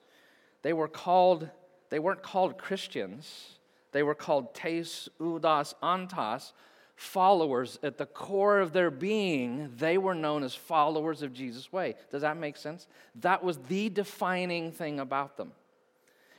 they 0.62 0.72
were 0.74 0.88
called, 0.88 1.50
they 1.90 2.00
weren't 2.00 2.24
called 2.24 2.58
Christians. 2.58 3.58
They 3.92 4.04
were 4.04 4.16
called 4.16 4.56
tes 4.56 5.10
udas, 5.20 5.74
antas, 5.84 6.54
followers. 6.96 7.78
At 7.84 7.98
the 7.98 8.06
core 8.06 8.60
of 8.60 8.72
their 8.72 8.90
being, 8.90 9.72
they 9.78 9.98
were 9.98 10.16
known 10.16 10.44
as 10.44 10.56
followers 10.56 11.22
of 11.22 11.34
Jesus' 11.34 11.72
way. 11.72 11.96
Does 12.12 12.22
that 12.22 12.38
make 12.38 12.58
sense? 12.58 12.88
That 13.22 13.44
was 13.44 13.58
the 13.68 13.90
defining 13.90 14.72
thing 14.72 15.00
about 15.00 15.38
them. 15.38 15.52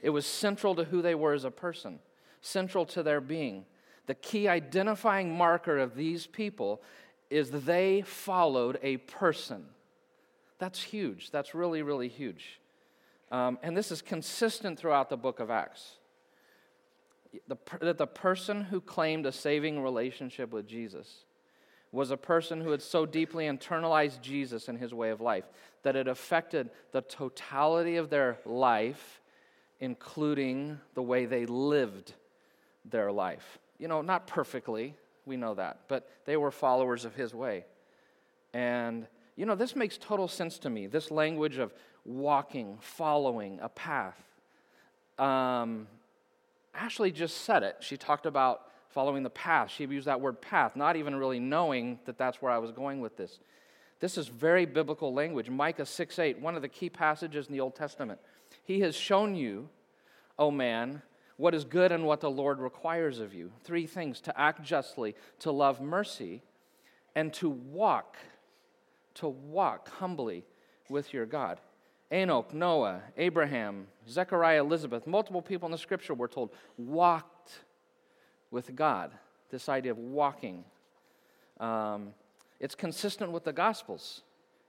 It 0.02 0.10
was 0.10 0.26
central 0.26 0.74
to 0.74 0.84
who 0.84 1.02
they 1.02 1.14
were 1.14 1.34
as 1.34 1.44
a 1.44 1.50
person, 1.50 1.98
central 2.40 2.86
to 2.86 3.02
their 3.02 3.20
being. 3.20 3.66
The 4.06 4.14
key 4.14 4.48
identifying 4.48 5.36
marker 5.36 5.78
of 5.78 5.94
these 5.94 6.26
people 6.26 6.82
is 7.30 7.50
they 7.50 8.02
followed 8.02 8.78
a 8.82 8.98
person. 8.98 9.64
That's 10.58 10.82
huge. 10.82 11.30
That's 11.30 11.54
really, 11.54 11.82
really 11.82 12.08
huge. 12.08 12.60
Um, 13.30 13.58
and 13.62 13.76
this 13.76 13.90
is 13.90 14.02
consistent 14.02 14.78
throughout 14.78 15.10
the 15.10 15.16
book 15.16 15.40
of 15.40 15.50
Acts. 15.50 15.96
The, 17.48 17.56
that 17.80 17.98
the 17.98 18.06
person 18.06 18.62
who 18.62 18.80
claimed 18.80 19.26
a 19.26 19.32
saving 19.32 19.82
relationship 19.82 20.52
with 20.52 20.68
Jesus 20.68 21.24
was 21.90 22.10
a 22.10 22.16
person 22.16 22.60
who 22.60 22.70
had 22.70 22.82
so 22.82 23.06
deeply 23.06 23.46
internalized 23.46 24.20
Jesus 24.20 24.68
in 24.68 24.76
his 24.76 24.92
way 24.92 25.10
of 25.10 25.20
life 25.20 25.44
that 25.82 25.96
it 25.96 26.08
affected 26.08 26.70
the 26.92 27.02
totality 27.02 27.96
of 27.96 28.10
their 28.10 28.38
life, 28.44 29.20
including 29.80 30.78
the 30.94 31.02
way 31.02 31.24
they 31.24 31.46
lived 31.46 32.14
their 32.84 33.12
life. 33.12 33.58
You 33.78 33.88
know, 33.88 34.02
not 34.02 34.26
perfectly, 34.26 34.94
we 35.26 35.36
know 35.36 35.54
that, 35.54 35.80
but 35.88 36.08
they 36.24 36.36
were 36.36 36.50
followers 36.50 37.04
of 37.04 37.14
his 37.14 37.34
way. 37.34 37.64
And, 38.52 39.06
you 39.36 39.46
know, 39.46 39.54
this 39.54 39.74
makes 39.74 39.98
total 39.98 40.28
sense 40.28 40.58
to 40.60 40.70
me 40.70 40.86
this 40.86 41.10
language 41.10 41.58
of 41.58 41.72
walking, 42.04 42.78
following 42.80 43.58
a 43.62 43.68
path. 43.68 44.20
Um, 45.18 45.86
Ashley 46.74 47.10
just 47.10 47.38
said 47.38 47.62
it. 47.62 47.76
She 47.80 47.96
talked 47.96 48.26
about 48.26 48.62
following 48.90 49.22
the 49.22 49.30
path. 49.30 49.70
She 49.70 49.84
used 49.84 50.06
that 50.06 50.20
word 50.20 50.40
path, 50.40 50.76
not 50.76 50.96
even 50.96 51.16
really 51.16 51.40
knowing 51.40 51.98
that 52.04 52.18
that's 52.18 52.40
where 52.40 52.52
I 52.52 52.58
was 52.58 52.70
going 52.70 53.00
with 53.00 53.16
this. 53.16 53.38
This 54.00 54.18
is 54.18 54.28
very 54.28 54.66
biblical 54.66 55.14
language. 55.14 55.48
Micah 55.50 55.86
6 55.86 56.18
8, 56.18 56.40
one 56.40 56.56
of 56.56 56.62
the 56.62 56.68
key 56.68 56.90
passages 56.90 57.46
in 57.46 57.52
the 57.52 57.60
Old 57.60 57.74
Testament. 57.74 58.20
He 58.64 58.80
has 58.80 58.94
shown 58.94 59.34
you, 59.34 59.68
O 60.38 60.50
man, 60.50 61.02
what 61.36 61.54
is 61.54 61.64
good 61.64 61.92
and 61.92 62.04
what 62.04 62.20
the 62.20 62.30
Lord 62.30 62.60
requires 62.60 63.18
of 63.18 63.34
you. 63.34 63.52
Three 63.64 63.86
things 63.86 64.20
to 64.22 64.40
act 64.40 64.62
justly, 64.62 65.14
to 65.40 65.50
love 65.50 65.80
mercy, 65.80 66.42
and 67.14 67.32
to 67.34 67.48
walk, 67.48 68.16
to 69.14 69.28
walk 69.28 69.88
humbly 69.88 70.44
with 70.88 71.12
your 71.12 71.26
God. 71.26 71.60
Enoch, 72.12 72.54
Noah, 72.54 73.02
Abraham, 73.16 73.88
Zechariah, 74.08 74.60
Elizabeth, 74.60 75.06
multiple 75.06 75.42
people 75.42 75.66
in 75.66 75.72
the 75.72 75.78
scripture 75.78 76.14
were 76.14 76.28
told, 76.28 76.50
walked 76.76 77.60
with 78.50 78.74
God. 78.76 79.10
This 79.50 79.68
idea 79.68 79.92
of 79.92 79.98
walking. 79.98 80.64
Um, 81.58 82.14
it's 82.60 82.74
consistent 82.74 83.32
with 83.32 83.44
the 83.44 83.52
Gospels. 83.52 84.22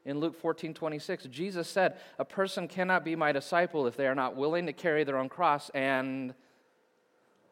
In 0.05 0.19
Luke 0.19 0.35
14 0.35 0.73
26, 0.73 1.25
Jesus 1.25 1.67
said, 1.67 1.97
A 2.19 2.25
person 2.25 2.67
cannot 2.67 3.03
be 3.03 3.15
my 3.15 3.31
disciple 3.31 3.87
if 3.87 3.95
they 3.95 4.07
are 4.07 4.15
not 4.15 4.35
willing 4.35 4.65
to 4.67 4.73
carry 4.73 5.03
their 5.03 5.17
own 5.17 5.29
cross 5.29 5.69
and 5.73 6.33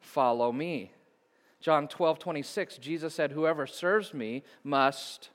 follow 0.04 0.52
me. 0.52 0.92
John 1.60 1.88
12 1.88 2.20
26, 2.20 2.78
Jesus 2.78 3.14
said, 3.16 3.32
Whoever 3.32 3.66
serves 3.66 4.14
me 4.14 4.44
must 4.64 5.30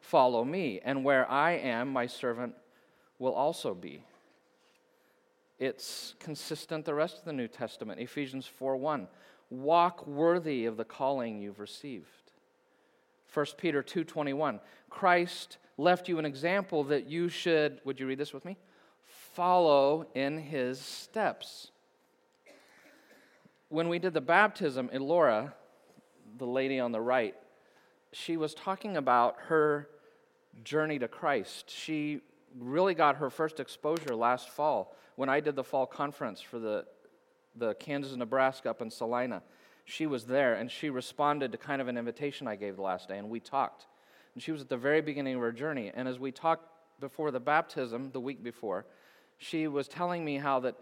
follow 0.00 0.44
me, 0.44 0.80
and 0.84 1.04
where 1.04 1.28
I 1.30 1.52
am, 1.52 1.88
my 1.92 2.06
servant 2.06 2.54
will 3.18 3.32
also 3.32 3.74
be. 3.74 4.04
It's 5.58 6.14
consistent 6.18 6.84
the 6.84 6.94
rest 6.94 7.18
of 7.18 7.24
the 7.24 7.32
New 7.32 7.48
Testament. 7.48 8.00
Ephesians 8.00 8.46
4 8.46 8.76
1. 8.76 9.08
Walk 9.50 10.06
worthy 10.06 10.66
of 10.66 10.76
the 10.76 10.84
calling 10.84 11.40
you've 11.40 11.60
received. 11.60 12.32
1 13.32 13.46
Peter 13.58 13.82
2:21 13.82 14.60
Christ 14.88 15.58
left 15.76 16.08
you 16.08 16.18
an 16.20 16.24
example 16.24 16.84
that 16.84 17.06
you 17.06 17.28
should 17.28 17.80
would 17.84 17.98
you 17.98 18.06
read 18.06 18.18
this 18.18 18.32
with 18.32 18.44
me 18.44 18.56
follow 19.02 20.06
in 20.14 20.38
his 20.38 20.78
steps 20.78 21.72
when 23.74 23.88
we 23.88 23.98
did 23.98 24.14
the 24.14 24.20
baptism 24.20 24.88
Elora 24.92 25.52
the 26.38 26.46
lady 26.46 26.78
on 26.80 26.92
the 26.92 27.00
right 27.00 27.34
she 28.12 28.36
was 28.36 28.54
talking 28.54 28.96
about 28.96 29.36
her 29.48 29.88
journey 30.62 30.98
to 30.98 31.08
Christ 31.08 31.70
she 31.70 32.20
really 32.58 32.94
got 32.94 33.16
her 33.16 33.30
first 33.30 33.60
exposure 33.60 34.14
last 34.14 34.48
fall 34.48 34.94
when 35.16 35.28
I 35.28 35.40
did 35.40 35.56
the 35.56 35.64
fall 35.64 35.86
conference 35.86 36.40
for 36.40 36.58
the, 36.58 36.84
the 37.56 37.74
Kansas 37.74 38.12
and 38.12 38.18
Nebraska 38.20 38.70
up 38.70 38.82
in 38.82 38.90
Salina. 38.90 39.42
She 39.84 40.06
was 40.06 40.24
there 40.24 40.54
and 40.54 40.70
she 40.70 40.90
responded 40.90 41.52
to 41.52 41.58
kind 41.58 41.80
of 41.80 41.88
an 41.88 41.96
invitation 41.96 42.48
I 42.48 42.56
gave 42.56 42.76
the 42.76 42.82
last 42.82 43.08
day, 43.08 43.18
and 43.18 43.28
we 43.28 43.40
talked. 43.40 43.86
And 44.34 44.42
she 44.42 44.50
was 44.50 44.62
at 44.62 44.68
the 44.68 44.76
very 44.76 45.00
beginning 45.00 45.36
of 45.36 45.40
her 45.40 45.52
journey. 45.52 45.92
And 45.94 46.08
as 46.08 46.18
we 46.18 46.32
talked 46.32 46.66
before 47.00 47.30
the 47.30 47.40
baptism, 47.40 48.10
the 48.12 48.20
week 48.20 48.42
before, 48.42 48.86
she 49.38 49.68
was 49.68 49.86
telling 49.86 50.24
me 50.24 50.38
how 50.38 50.60
that 50.60 50.76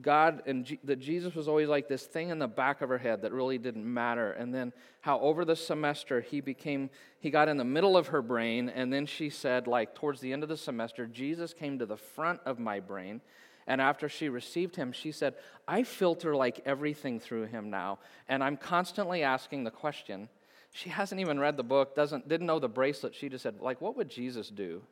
God 0.00 0.42
and 0.46 0.64
G- 0.64 0.78
that 0.84 0.98
Jesus 1.00 1.34
was 1.34 1.48
always 1.48 1.68
like 1.68 1.88
this 1.88 2.04
thing 2.04 2.30
in 2.30 2.38
the 2.38 2.48
back 2.48 2.80
of 2.80 2.88
her 2.88 2.98
head 2.98 3.22
that 3.22 3.32
really 3.32 3.58
didn't 3.58 3.84
matter. 3.84 4.32
And 4.32 4.54
then 4.54 4.72
how 5.00 5.20
over 5.20 5.44
the 5.44 5.56
semester 5.56 6.20
he 6.20 6.40
became, 6.40 6.90
he 7.20 7.30
got 7.30 7.48
in 7.48 7.56
the 7.56 7.64
middle 7.64 7.96
of 7.96 8.08
her 8.08 8.22
brain. 8.22 8.68
And 8.68 8.92
then 8.92 9.06
she 9.06 9.30
said, 9.30 9.66
like 9.66 9.94
towards 9.94 10.20
the 10.20 10.32
end 10.32 10.42
of 10.42 10.48
the 10.48 10.56
semester, 10.56 11.06
Jesus 11.06 11.52
came 11.52 11.78
to 11.78 11.86
the 11.86 11.96
front 11.96 12.40
of 12.44 12.58
my 12.58 12.80
brain. 12.80 13.20
And 13.66 13.80
after 13.80 14.08
she 14.08 14.28
received 14.28 14.76
him, 14.76 14.92
she 14.92 15.12
said, 15.12 15.34
I 15.66 15.82
filter 15.82 16.34
like 16.34 16.62
everything 16.64 17.20
through 17.20 17.46
him 17.46 17.68
now. 17.68 17.98
And 18.28 18.42
I'm 18.42 18.56
constantly 18.56 19.22
asking 19.22 19.64
the 19.64 19.70
question. 19.70 20.28
She 20.72 20.88
hasn't 20.88 21.20
even 21.20 21.38
read 21.38 21.56
the 21.56 21.62
book, 21.62 21.94
doesn't, 21.94 22.28
didn't 22.28 22.46
know 22.46 22.58
the 22.58 22.68
bracelet. 22.68 23.14
She 23.14 23.28
just 23.28 23.42
said, 23.42 23.60
like, 23.60 23.80
what 23.80 23.96
would 23.96 24.08
Jesus 24.08 24.48
do 24.48 24.82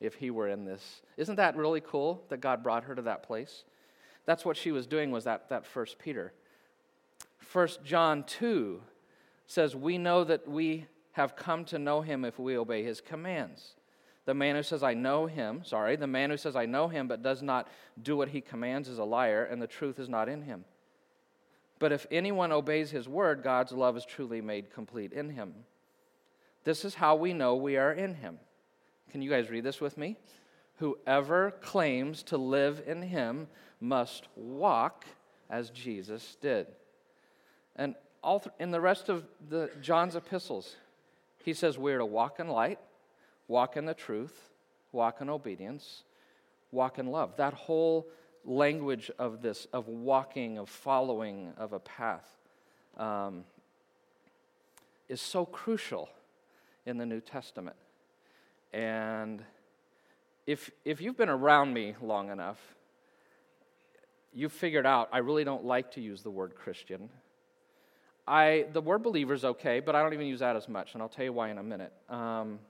if 0.00 0.14
he 0.14 0.30
were 0.30 0.48
in 0.48 0.64
this? 0.64 1.02
Isn't 1.16 1.36
that 1.36 1.56
really 1.56 1.80
cool 1.80 2.22
that 2.28 2.40
God 2.40 2.62
brought 2.62 2.84
her 2.84 2.94
to 2.94 3.02
that 3.02 3.22
place? 3.22 3.64
That's 4.30 4.44
what 4.44 4.56
she 4.56 4.70
was 4.70 4.86
doing 4.86 5.10
was 5.10 5.24
that, 5.24 5.48
that 5.48 5.66
first 5.66 5.98
Peter. 5.98 6.32
First 7.38 7.82
John 7.82 8.22
2 8.22 8.80
says, 9.48 9.74
We 9.74 9.98
know 9.98 10.22
that 10.22 10.46
we 10.46 10.86
have 11.14 11.34
come 11.34 11.64
to 11.64 11.80
know 11.80 12.00
him 12.00 12.24
if 12.24 12.38
we 12.38 12.56
obey 12.56 12.84
his 12.84 13.00
commands. 13.00 13.74
The 14.26 14.34
man 14.34 14.54
who 14.54 14.62
says, 14.62 14.84
I 14.84 14.94
know 14.94 15.26
him, 15.26 15.64
sorry, 15.64 15.96
the 15.96 16.06
man 16.06 16.30
who 16.30 16.36
says, 16.36 16.54
I 16.54 16.64
know 16.64 16.86
him, 16.86 17.08
but 17.08 17.24
does 17.24 17.42
not 17.42 17.66
do 18.00 18.16
what 18.16 18.28
he 18.28 18.40
commands 18.40 18.88
is 18.88 18.98
a 18.98 19.04
liar, 19.04 19.48
and 19.50 19.60
the 19.60 19.66
truth 19.66 19.98
is 19.98 20.08
not 20.08 20.28
in 20.28 20.42
him. 20.42 20.64
But 21.80 21.90
if 21.90 22.06
anyone 22.12 22.52
obeys 22.52 22.92
his 22.92 23.08
word, 23.08 23.42
God's 23.42 23.72
love 23.72 23.96
is 23.96 24.04
truly 24.04 24.40
made 24.40 24.72
complete 24.72 25.12
in 25.12 25.30
him. 25.30 25.54
This 26.62 26.84
is 26.84 26.94
how 26.94 27.16
we 27.16 27.32
know 27.32 27.56
we 27.56 27.76
are 27.76 27.92
in 27.92 28.14
him. 28.14 28.38
Can 29.10 29.22
you 29.22 29.30
guys 29.30 29.50
read 29.50 29.64
this 29.64 29.80
with 29.80 29.98
me? 29.98 30.18
Whoever 30.76 31.50
claims 31.50 32.22
to 32.22 32.38
live 32.38 32.80
in 32.86 33.02
him 33.02 33.48
must 33.80 34.28
walk 34.36 35.04
as 35.48 35.70
Jesus 35.70 36.36
did. 36.40 36.66
And 37.76 37.94
all 38.22 38.40
th- 38.40 38.54
in 38.58 38.70
the 38.70 38.80
rest 38.80 39.08
of 39.08 39.24
the 39.48 39.70
John's 39.80 40.14
epistles, 40.14 40.76
he 41.44 41.54
says 41.54 41.78
we're 41.78 41.98
to 41.98 42.06
walk 42.06 42.38
in 42.38 42.48
light, 42.48 42.78
walk 43.48 43.76
in 43.76 43.86
the 43.86 43.94
truth, 43.94 44.50
walk 44.92 45.20
in 45.20 45.30
obedience, 45.30 46.04
walk 46.70 46.98
in 46.98 47.06
love. 47.06 47.36
That 47.36 47.54
whole 47.54 48.06
language 48.44 49.10
of 49.18 49.42
this, 49.42 49.66
of 49.72 49.88
walking, 49.88 50.58
of 50.58 50.68
following, 50.68 51.52
of 51.56 51.72
a 51.72 51.80
path, 51.80 52.28
um, 52.96 53.44
is 55.08 55.20
so 55.20 55.44
crucial 55.44 56.08
in 56.86 56.98
the 56.98 57.06
New 57.06 57.20
Testament. 57.20 57.76
And 58.72 59.42
if, 60.46 60.70
if 60.84 61.00
you've 61.00 61.16
been 61.16 61.28
around 61.28 61.74
me 61.74 61.94
long 62.00 62.30
enough, 62.30 62.58
you've 64.32 64.52
figured 64.52 64.86
out 64.86 65.08
I 65.12 65.18
really 65.18 65.44
don't 65.44 65.64
like 65.64 65.92
to 65.92 66.00
use 66.00 66.22
the 66.22 66.30
word 66.30 66.54
Christian. 66.54 67.10
I, 68.26 68.66
the 68.72 68.80
word 68.80 69.02
believer 69.02 69.34
is 69.34 69.44
okay, 69.44 69.80
but 69.80 69.96
I 69.96 70.02
don't 70.02 70.12
even 70.12 70.26
use 70.26 70.40
that 70.40 70.54
as 70.54 70.68
much, 70.68 70.94
and 70.94 71.02
I'll 71.02 71.08
tell 71.08 71.24
you 71.24 71.32
why 71.32 71.50
in 71.50 71.58
a 71.58 71.62
minute. 71.62 71.92
Um, 72.08 72.60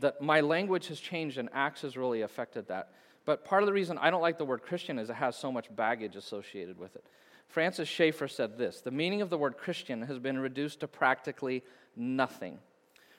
that 0.00 0.20
my 0.20 0.40
language 0.40 0.88
has 0.88 0.98
changed 0.98 1.38
and 1.38 1.48
Acts 1.52 1.82
has 1.82 1.96
really 1.96 2.22
affected 2.22 2.68
that. 2.68 2.92
But 3.24 3.44
part 3.44 3.62
of 3.62 3.66
the 3.66 3.72
reason 3.72 3.98
I 3.98 4.10
don't 4.10 4.22
like 4.22 4.38
the 4.38 4.44
word 4.44 4.62
Christian 4.62 4.98
is 4.98 5.10
it 5.10 5.14
has 5.14 5.36
so 5.36 5.52
much 5.52 5.74
baggage 5.74 6.16
associated 6.16 6.78
with 6.78 6.96
it. 6.96 7.04
Francis 7.48 7.88
Schaeffer 7.88 8.28
said 8.28 8.58
this 8.58 8.80
The 8.80 8.90
meaning 8.90 9.22
of 9.22 9.30
the 9.30 9.38
word 9.38 9.56
Christian 9.56 10.02
has 10.02 10.18
been 10.18 10.38
reduced 10.38 10.80
to 10.80 10.88
practically 10.88 11.62
nothing. 11.96 12.58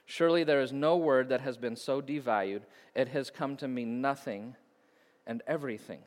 Surely 0.05 0.43
there 0.43 0.61
is 0.61 0.73
no 0.73 0.97
word 0.97 1.29
that 1.29 1.41
has 1.41 1.57
been 1.57 1.75
so 1.75 2.01
devalued, 2.01 2.61
it 2.95 3.09
has 3.09 3.29
come 3.29 3.55
to 3.57 3.67
mean 3.67 4.01
nothing 4.01 4.55
and 5.27 5.41
everything. 5.47 5.99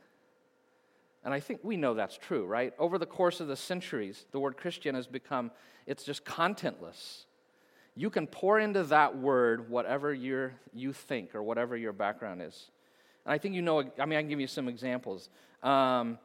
And 1.24 1.32
I 1.32 1.40
think 1.40 1.60
we 1.62 1.76
know 1.76 1.94
that's 1.94 2.18
true, 2.18 2.44
right? 2.44 2.74
Over 2.78 2.98
the 2.98 3.06
course 3.06 3.40
of 3.40 3.48
the 3.48 3.56
centuries, 3.56 4.26
the 4.30 4.38
word 4.38 4.56
Christian 4.56 4.94
has 4.94 5.06
become, 5.06 5.50
it's 5.86 6.04
just 6.04 6.24
contentless. 6.24 7.24
you 7.96 8.10
can 8.10 8.26
pour 8.26 8.58
into 8.58 8.82
that 8.84 9.16
word 9.16 9.70
whatever 9.70 10.12
you 10.12 10.50
you 10.72 10.92
think 10.92 11.34
or 11.34 11.42
whatever 11.42 11.76
your 11.76 11.92
background 11.92 12.42
is. 12.42 12.70
And 13.24 13.32
I 13.32 13.38
think 13.38 13.54
you 13.54 13.62
know, 13.62 13.80
I 13.98 14.06
mean, 14.06 14.18
I 14.18 14.22
can 14.22 14.28
give 14.28 14.40
you 14.40 14.46
some 14.46 14.68
examples. 14.68 15.30
Um, 15.62 16.18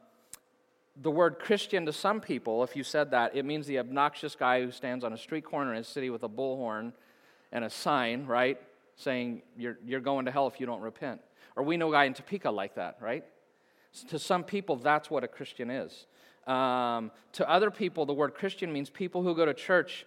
the 1.02 1.12
word 1.12 1.40
Christian 1.40 1.86
to 1.86 1.94
some 1.94 2.20
people, 2.20 2.64
if 2.64 2.76
you 2.76 2.84
said 2.84 3.12
that, 3.12 3.36
it 3.36 3.46
means 3.46 3.68
the 3.68 3.80
obnoxious 3.80 4.36
guy 4.36 4.62
who 4.62 4.72
stands 4.72 5.06
on 5.06 5.14
a 5.14 5.18
street 5.18 5.46
corner 5.46 5.74
in 5.74 5.80
a 5.80 5.84
city 5.84 6.10
with 6.10 6.24
a 6.24 6.30
bullhorn 6.30 6.92
and 7.52 7.64
a 7.64 7.70
sign, 7.70 8.26
right, 8.26 8.60
saying 8.98 9.42
you're, 9.58 9.78
you're 9.86 10.02
going 10.02 10.26
to 10.26 10.32
hell 10.32 10.48
if 10.48 10.60
you 10.60 10.66
don't 10.66 10.82
repent. 10.82 11.22
Or 11.56 11.64
we 11.64 11.78
know 11.78 11.90
a 11.90 11.92
guy 11.94 12.04
in 12.04 12.14
Topeka 12.14 12.52
like 12.52 12.76
that, 12.76 12.98
right? 13.00 13.24
To 14.10 14.20
some 14.20 14.44
people, 14.44 14.76
that's 14.76 15.10
what 15.10 15.24
a 15.24 15.28
Christian 15.28 15.70
is. 15.70 16.06
Um, 16.48 17.12
to 17.34 17.50
other 17.50 17.72
people, 17.72 18.06
the 18.06 18.14
word 18.14 18.34
Christian 18.34 18.72
means 18.72 18.90
people 18.90 19.24
who 19.24 19.36
go 19.36 19.46
to 19.46 19.54
church 19.54 20.06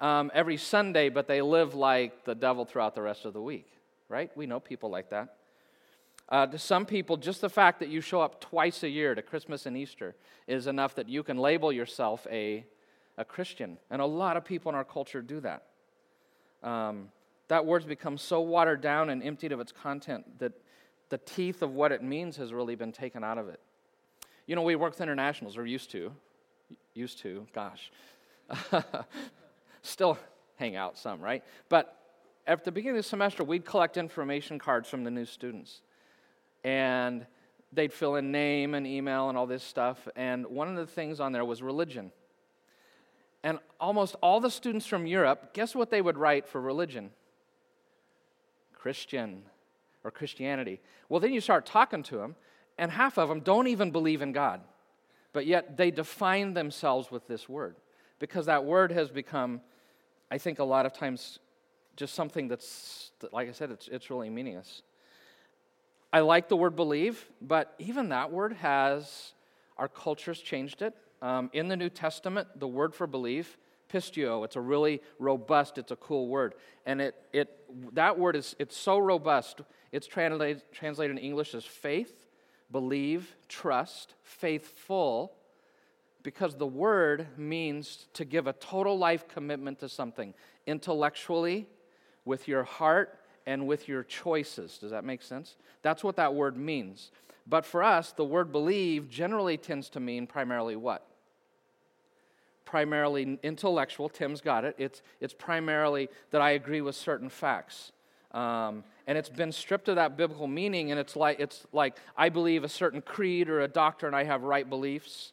um, 0.00 0.30
every 0.34 0.56
Sunday, 0.56 1.08
but 1.08 1.26
they 1.26 1.42
live 1.42 1.74
like 1.74 2.24
the 2.24 2.34
devil 2.34 2.64
throughout 2.64 2.94
the 2.94 3.02
rest 3.02 3.24
of 3.24 3.32
the 3.32 3.40
week, 3.40 3.68
right? 4.08 4.30
We 4.36 4.46
know 4.46 4.60
people 4.60 4.90
like 4.90 5.10
that. 5.10 5.36
Uh, 6.28 6.46
to 6.46 6.58
some 6.58 6.86
people, 6.86 7.16
just 7.16 7.40
the 7.40 7.48
fact 7.48 7.78
that 7.80 7.88
you 7.88 8.00
show 8.00 8.20
up 8.20 8.40
twice 8.40 8.82
a 8.82 8.88
year 8.88 9.14
to 9.14 9.22
Christmas 9.22 9.66
and 9.66 9.76
Easter 9.76 10.14
is 10.46 10.66
enough 10.66 10.94
that 10.94 11.08
you 11.08 11.22
can 11.22 11.36
label 11.36 11.72
yourself 11.72 12.26
a, 12.30 12.64
a 13.18 13.24
Christian. 13.24 13.76
And 13.90 14.00
a 14.00 14.06
lot 14.06 14.36
of 14.36 14.44
people 14.44 14.70
in 14.70 14.74
our 14.74 14.84
culture 14.84 15.20
do 15.20 15.40
that. 15.40 15.64
Um, 16.62 17.08
that 17.48 17.66
word's 17.66 17.84
become 17.84 18.16
so 18.16 18.40
watered 18.40 18.80
down 18.80 19.10
and 19.10 19.22
emptied 19.22 19.52
of 19.52 19.60
its 19.60 19.72
content 19.72 20.38
that 20.38 20.52
the 21.12 21.18
teeth 21.18 21.60
of 21.60 21.74
what 21.74 21.92
it 21.92 22.02
means 22.02 22.38
has 22.38 22.54
really 22.54 22.74
been 22.74 22.90
taken 22.90 23.22
out 23.22 23.36
of 23.36 23.46
it. 23.50 23.60
You 24.46 24.56
know, 24.56 24.62
we 24.62 24.76
work 24.76 24.92
with 24.92 25.02
internationals, 25.02 25.58
or 25.58 25.66
used 25.66 25.90
to. 25.90 26.10
Used 26.94 27.18
to, 27.18 27.46
gosh. 27.52 27.92
Still 29.82 30.16
hang 30.56 30.74
out 30.74 30.96
some, 30.96 31.20
right? 31.20 31.44
But 31.68 31.94
at 32.46 32.64
the 32.64 32.72
beginning 32.72 32.96
of 32.96 33.04
the 33.04 33.10
semester, 33.10 33.44
we'd 33.44 33.66
collect 33.66 33.98
information 33.98 34.58
cards 34.58 34.88
from 34.88 35.04
the 35.04 35.10
new 35.10 35.26
students 35.26 35.82
and 36.64 37.26
they'd 37.74 37.92
fill 37.92 38.16
in 38.16 38.32
name 38.32 38.72
and 38.72 38.86
email 38.86 39.28
and 39.28 39.36
all 39.36 39.46
this 39.46 39.62
stuff. 39.62 40.08
And 40.16 40.46
one 40.46 40.66
of 40.68 40.76
the 40.76 40.86
things 40.86 41.20
on 41.20 41.32
there 41.32 41.44
was 41.44 41.62
religion. 41.62 42.10
And 43.42 43.58
almost 43.78 44.16
all 44.22 44.40
the 44.40 44.50
students 44.50 44.86
from 44.86 45.06
Europe, 45.06 45.52
guess 45.52 45.74
what 45.74 45.90
they 45.90 46.00
would 46.00 46.16
write 46.16 46.48
for 46.48 46.58
religion? 46.58 47.10
Christian 48.72 49.42
or 50.04 50.10
Christianity. 50.10 50.80
Well, 51.08 51.20
then 51.20 51.32
you 51.32 51.40
start 51.40 51.66
talking 51.66 52.02
to 52.04 52.16
them, 52.16 52.36
and 52.78 52.90
half 52.90 53.18
of 53.18 53.28
them 53.28 53.40
don't 53.40 53.66
even 53.66 53.90
believe 53.90 54.22
in 54.22 54.32
God. 54.32 54.60
But 55.32 55.46
yet 55.46 55.76
they 55.76 55.90
define 55.90 56.54
themselves 56.54 57.10
with 57.10 57.26
this 57.26 57.48
word 57.48 57.76
because 58.18 58.46
that 58.46 58.64
word 58.64 58.92
has 58.92 59.10
become, 59.10 59.60
I 60.30 60.38
think, 60.38 60.58
a 60.58 60.64
lot 60.64 60.86
of 60.86 60.92
times 60.92 61.38
just 61.96 62.14
something 62.14 62.48
that's, 62.48 63.10
like 63.32 63.48
I 63.48 63.52
said, 63.52 63.70
it's, 63.70 63.88
it's 63.88 64.10
really 64.10 64.30
meaningless. 64.30 64.82
I 66.12 66.20
like 66.20 66.48
the 66.48 66.56
word 66.56 66.76
believe, 66.76 67.30
but 67.40 67.74
even 67.78 68.10
that 68.10 68.30
word 68.30 68.52
has, 68.54 69.32
our 69.78 69.88
culture's 69.88 70.40
changed 70.40 70.82
it. 70.82 70.94
Um, 71.22 71.50
in 71.52 71.68
the 71.68 71.76
New 71.76 71.88
Testament, 71.88 72.48
the 72.58 72.68
word 72.68 72.94
for 72.94 73.06
believe, 73.06 73.56
pisteuo, 73.92 74.44
it's 74.44 74.56
a 74.56 74.60
really 74.60 75.00
robust, 75.18 75.78
it's 75.78 75.92
a 75.92 75.96
cool 75.96 76.28
word. 76.28 76.54
And 76.84 77.00
it, 77.00 77.14
it, 77.32 77.94
that 77.94 78.18
word 78.18 78.36
is, 78.36 78.56
it's 78.58 78.76
so 78.76 78.98
robust, 78.98 79.62
it's 79.92 80.06
translated, 80.06 80.62
translated 80.72 81.16
in 81.16 81.22
English 81.22 81.54
as 81.54 81.64
faith, 81.64 82.26
believe, 82.70 83.36
trust, 83.48 84.14
faithful, 84.22 85.32
because 86.22 86.56
the 86.56 86.66
word 86.66 87.26
means 87.36 88.06
to 88.14 88.24
give 88.24 88.46
a 88.46 88.52
total 88.54 88.96
life 88.96 89.28
commitment 89.28 89.78
to 89.80 89.88
something 89.88 90.34
intellectually, 90.66 91.66
with 92.24 92.48
your 92.48 92.64
heart, 92.64 93.18
and 93.46 93.66
with 93.66 93.88
your 93.88 94.04
choices. 94.04 94.78
Does 94.78 94.92
that 94.92 95.04
make 95.04 95.22
sense? 95.22 95.56
That's 95.82 96.04
what 96.04 96.16
that 96.16 96.34
word 96.34 96.56
means. 96.56 97.10
But 97.46 97.66
for 97.66 97.82
us, 97.82 98.12
the 98.12 98.24
word 98.24 98.52
believe 98.52 99.10
generally 99.10 99.56
tends 99.56 99.88
to 99.90 100.00
mean 100.00 100.26
primarily 100.28 100.76
what? 100.76 101.04
Primarily 102.64 103.38
intellectual. 103.42 104.08
Tim's 104.08 104.40
got 104.40 104.64
it. 104.64 104.76
It's, 104.78 105.02
it's 105.20 105.34
primarily 105.34 106.08
that 106.30 106.40
I 106.40 106.52
agree 106.52 106.80
with 106.80 106.94
certain 106.94 107.28
facts. 107.28 107.90
Um, 108.32 108.84
and 109.06 109.18
it's 109.18 109.28
been 109.28 109.52
stripped 109.52 109.88
of 109.88 109.96
that 109.96 110.16
biblical 110.16 110.46
meaning, 110.46 110.90
and 110.90 110.98
it's 110.98 111.16
like, 111.16 111.38
it's 111.38 111.66
like 111.72 111.96
I 112.16 112.28
believe 112.28 112.64
a 112.64 112.68
certain 112.68 113.02
creed 113.02 113.48
or 113.48 113.60
a 113.60 113.68
doctrine, 113.68 114.14
I 114.14 114.24
have 114.24 114.42
right 114.42 114.68
beliefs. 114.68 115.32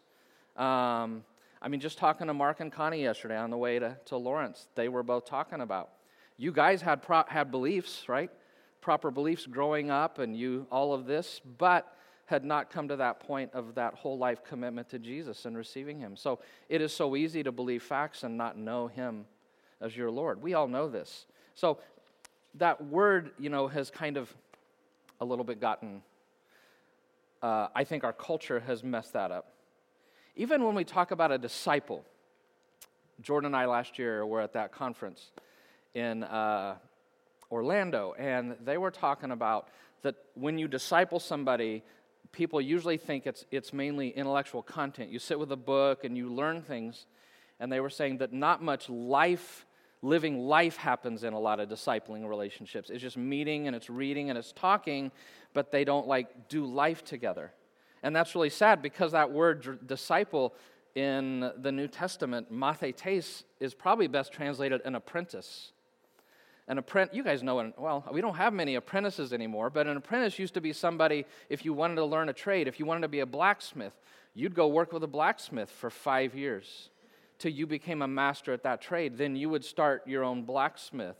Um, 0.57 1.23
I 1.61 1.67
mean, 1.69 1.79
just 1.79 1.97
talking 1.97 2.27
to 2.27 2.33
Mark 2.33 2.59
and 2.59 2.71
Connie 2.71 3.03
yesterday 3.03 3.37
on 3.37 3.49
the 3.49 3.57
way 3.57 3.79
to, 3.79 3.97
to 4.05 4.17
Lawrence, 4.17 4.67
they 4.75 4.89
were 4.89 5.03
both 5.03 5.25
talking 5.25 5.61
about 5.61 5.89
you 6.37 6.53
guys 6.53 6.81
had, 6.81 7.01
pro- 7.01 7.25
had 7.27 7.51
beliefs, 7.51 8.07
right? 8.07 8.31
Proper 8.79 9.11
beliefs 9.11 9.45
growing 9.45 9.91
up 9.91 10.19
and 10.19 10.37
you, 10.37 10.67
all 10.71 10.93
of 10.93 11.05
this, 11.05 11.41
but 11.57 11.93
had 12.25 12.45
not 12.45 12.71
come 12.71 12.87
to 12.87 12.95
that 12.95 13.19
point 13.19 13.51
of 13.53 13.75
that 13.75 13.93
whole 13.93 14.17
life 14.17 14.43
commitment 14.43 14.87
to 14.89 14.99
Jesus 14.99 15.45
and 15.45 15.57
receiving 15.57 15.99
Him. 15.99 16.15
So 16.15 16.39
it 16.69 16.81
is 16.81 16.93
so 16.93 17.15
easy 17.15 17.43
to 17.43 17.51
believe 17.51 17.83
facts 17.83 18.23
and 18.23 18.37
not 18.37 18.57
know 18.57 18.87
Him 18.87 19.25
as 19.81 19.97
your 19.97 20.09
Lord. 20.09 20.41
We 20.41 20.53
all 20.53 20.67
know 20.67 20.87
this. 20.87 21.25
So 21.55 21.79
that 22.59 22.85
word, 22.85 23.31
you 23.39 23.49
know, 23.49 23.67
has 23.67 23.89
kind 23.89 24.17
of 24.17 24.33
a 25.19 25.25
little 25.25 25.43
bit 25.43 25.59
gotten, 25.59 26.01
uh, 27.41 27.67
I 27.73 27.83
think 27.83 28.03
our 28.03 28.13
culture 28.13 28.59
has 28.61 28.83
messed 28.83 29.13
that 29.13 29.31
up. 29.31 29.53
Even 30.35 30.63
when 30.63 30.75
we 30.75 30.83
talk 30.83 31.11
about 31.11 31.31
a 31.31 31.37
disciple, 31.37 32.05
Jordan 33.21 33.47
and 33.47 33.55
I 33.55 33.65
last 33.65 33.99
year 33.99 34.25
were 34.25 34.41
at 34.41 34.53
that 34.53 34.71
conference 34.71 35.31
in 35.93 36.23
uh, 36.23 36.75
Orlando, 37.51 38.13
and 38.17 38.55
they 38.63 38.77
were 38.77 38.91
talking 38.91 39.31
about 39.31 39.67
that 40.03 40.15
when 40.35 40.57
you 40.57 40.67
disciple 40.67 41.19
somebody, 41.19 41.83
people 42.31 42.61
usually 42.61 42.97
think 42.97 43.25
it's, 43.25 43.45
it's 43.51 43.73
mainly 43.73 44.09
intellectual 44.09 44.61
content. 44.61 45.09
You 45.09 45.19
sit 45.19 45.39
with 45.39 45.51
a 45.51 45.57
book 45.57 46.03
and 46.03 46.17
you 46.17 46.29
learn 46.29 46.61
things, 46.61 47.05
and 47.59 47.71
they 47.71 47.79
were 47.79 47.89
saying 47.89 48.19
that 48.19 48.31
not 48.31 48.63
much 48.63 48.89
life, 48.89 49.65
living 50.01 50.39
life 50.39 50.77
happens 50.77 51.23
in 51.23 51.33
a 51.33 51.39
lot 51.39 51.59
of 51.59 51.69
discipling 51.69 52.27
relationships. 52.27 52.89
It's 52.89 53.01
just 53.01 53.17
meeting 53.17 53.67
and 53.67 53.75
it's 53.75 53.89
reading 53.89 54.29
and 54.29 54.37
it's 54.37 54.51
talking, 54.53 55.11
but 55.53 55.71
they 55.71 55.83
don't 55.83 56.07
like 56.07 56.47
do 56.47 56.65
life 56.65 57.03
together. 57.03 57.51
And 58.01 58.15
that's 58.15 58.33
really 58.33 58.49
sad 58.49 58.81
because 58.81 59.11
that 59.11 59.31
word 59.31 59.85
disciple 59.85 60.55
in 60.95 61.51
the 61.57 61.71
New 61.71 61.87
Testament, 61.87 62.51
mathetes, 62.51 63.43
is 63.59 63.73
probably 63.73 64.07
best 64.07 64.31
translated 64.31 64.81
an 64.85 64.95
apprentice. 64.95 65.71
An 66.67 66.77
apprentice, 66.77 67.15
you 67.15 67.23
guys 67.23 67.43
know, 67.43 67.73
well, 67.77 68.05
we 68.11 68.21
don't 68.21 68.35
have 68.35 68.53
many 68.53 68.75
apprentices 68.75 69.33
anymore, 69.33 69.69
but 69.69 69.87
an 69.87 69.97
apprentice 69.97 70.39
used 70.39 70.53
to 70.53 70.61
be 70.61 70.71
somebody, 70.71 71.25
if 71.49 71.65
you 71.65 71.73
wanted 71.73 71.95
to 71.95 72.05
learn 72.05 72.29
a 72.29 72.33
trade, 72.33 72.67
if 72.67 72.79
you 72.79 72.85
wanted 72.85 73.01
to 73.01 73.07
be 73.07 73.19
a 73.19 73.25
blacksmith, 73.25 73.93
you'd 74.33 74.55
go 74.55 74.67
work 74.67 74.93
with 74.93 75.03
a 75.03 75.07
blacksmith 75.07 75.69
for 75.69 75.89
five 75.89 76.35
years 76.35 76.89
till 77.39 77.51
you 77.51 77.65
became 77.65 78.01
a 78.01 78.07
master 78.07 78.53
at 78.53 78.63
that 78.63 78.81
trade. 78.81 79.17
Then 79.17 79.35
you 79.35 79.49
would 79.49 79.65
start 79.65 80.03
your 80.05 80.23
own 80.23 80.43
blacksmith 80.43 81.17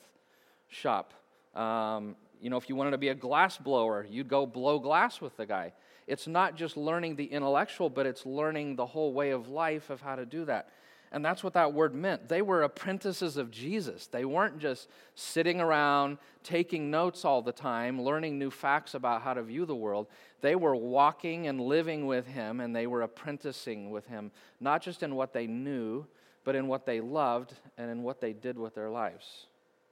shop. 0.68 1.14
Um, 1.56 2.16
you 2.40 2.50
know, 2.50 2.58
if 2.58 2.70
you 2.70 2.76
wanted 2.76 2.92
to 2.92 2.98
be 2.98 3.10
a 3.10 3.16
glass 3.16 3.58
blower, 3.58 4.06
you'd 4.10 4.28
go 4.28 4.46
blow 4.46 4.80
glass 4.80 5.20
with 5.20 5.36
the 5.38 5.46
guy. 5.46 5.74
It's 6.08 6.28
not 6.28 6.56
just 6.56 6.78
learning 6.78 7.16
the 7.16 7.26
intellectual, 7.26 7.90
but 7.90 8.06
it's 8.06 8.26
learning 8.26 8.76
the 8.76 8.86
whole 8.86 9.14
way 9.14 9.32
of 9.32 9.48
life 9.48 9.90
of 9.90 10.02
how 10.02 10.16
to 10.16 10.26
do 10.26 10.46
that. 10.46 10.70
And 11.12 11.26
that's 11.26 11.44
what 11.44 11.54
that 11.54 11.74
word 11.74 11.96
meant. 11.96 12.30
They 12.30 12.42
were 12.42 12.62
apprentices 12.62 13.36
of 13.36 13.50
Jesus. 13.50 14.06
They 14.08 14.26
weren't 14.26 14.60
just 14.60 14.88
sitting 15.16 15.60
around 15.60 16.20
taking 16.44 16.92
notes 16.92 17.26
all 17.26 17.42
the 17.42 17.52
time, 17.52 18.02
learning 18.02 18.38
new 18.38 18.52
facts 18.52 18.94
about 18.94 19.24
how 19.24 19.34
to 19.34 19.42
view 19.42 19.66
the 19.66 19.76
world. 19.76 20.08
They 20.42 20.56
were 20.56 20.76
walking 20.76 21.48
and 21.48 21.60
living 21.60 22.06
with 22.06 22.28
Him, 22.28 22.60
and 22.60 22.76
they 22.76 22.86
were 22.86 23.02
apprenticing 23.02 23.90
with 23.90 24.06
Him, 24.08 24.32
not 24.60 24.84
just 24.84 25.02
in 25.02 25.16
what 25.16 25.34
they 25.34 25.48
knew, 25.48 26.06
but 26.44 26.56
in 26.56 26.68
what 26.68 26.86
they 26.86 27.02
loved 27.02 27.54
and 27.78 27.90
in 27.90 28.04
what 28.04 28.22
they 28.22 28.34
did 28.34 28.58
with 28.58 28.76
their 28.76 28.90
lives. 28.90 29.48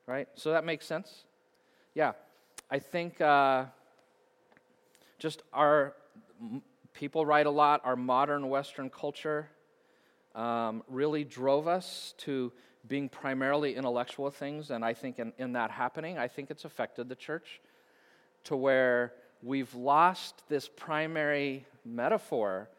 Right? 0.05 0.27
So 0.35 0.51
that 0.51 0.65
makes 0.65 0.85
sense? 0.85 1.23
Yeah. 1.95 2.13
I 2.69 2.79
think 2.79 3.19
uh, 3.21 3.65
just 5.17 5.41
our 5.51 5.95
people 6.93 7.25
write 7.25 7.47
a 7.47 7.51
lot, 7.51 7.81
our 7.83 7.95
modern 7.95 8.49
Western 8.49 8.89
culture 8.89 9.49
um, 10.37 10.83
really 10.87 11.23
drove 11.23 11.67
us 11.67 12.13
to 12.19 12.53
being 12.87 13.09
primarily 13.09 13.75
intellectual 13.75 14.29
things. 14.29 14.69
And 14.71 14.85
I 14.85 14.93
think 14.93 15.19
in, 15.19 15.33
in 15.37 15.53
that 15.53 15.71
happening, 15.71 16.17
I 16.17 16.27
think 16.27 16.51
it's 16.51 16.63
affected 16.63 17.09
the 17.09 17.15
church 17.15 17.59
to 18.45 18.55
where 18.55 19.13
we've 19.43 19.73
lost 19.73 20.43
this 20.47 20.69
primary 20.69 21.65
metaphor 21.83 22.69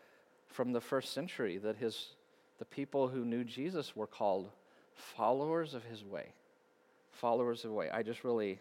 from 0.47 0.73
the 0.73 0.81
first 0.81 1.13
century 1.13 1.59
that 1.59 1.77
his, 1.77 2.15
the 2.59 2.65
people 2.65 3.09
who 3.09 3.25
knew 3.25 3.45
Jesus 3.45 3.95
were 3.95 4.07
called 4.07 4.51
followers 4.95 5.75
of 5.75 5.85
his 5.85 6.05
way. 6.05 6.33
Followers 7.11 7.65
of 7.65 7.71
the 7.71 7.77
way. 7.77 7.91
I 7.91 8.03
just 8.03 8.25
really, 8.25 8.61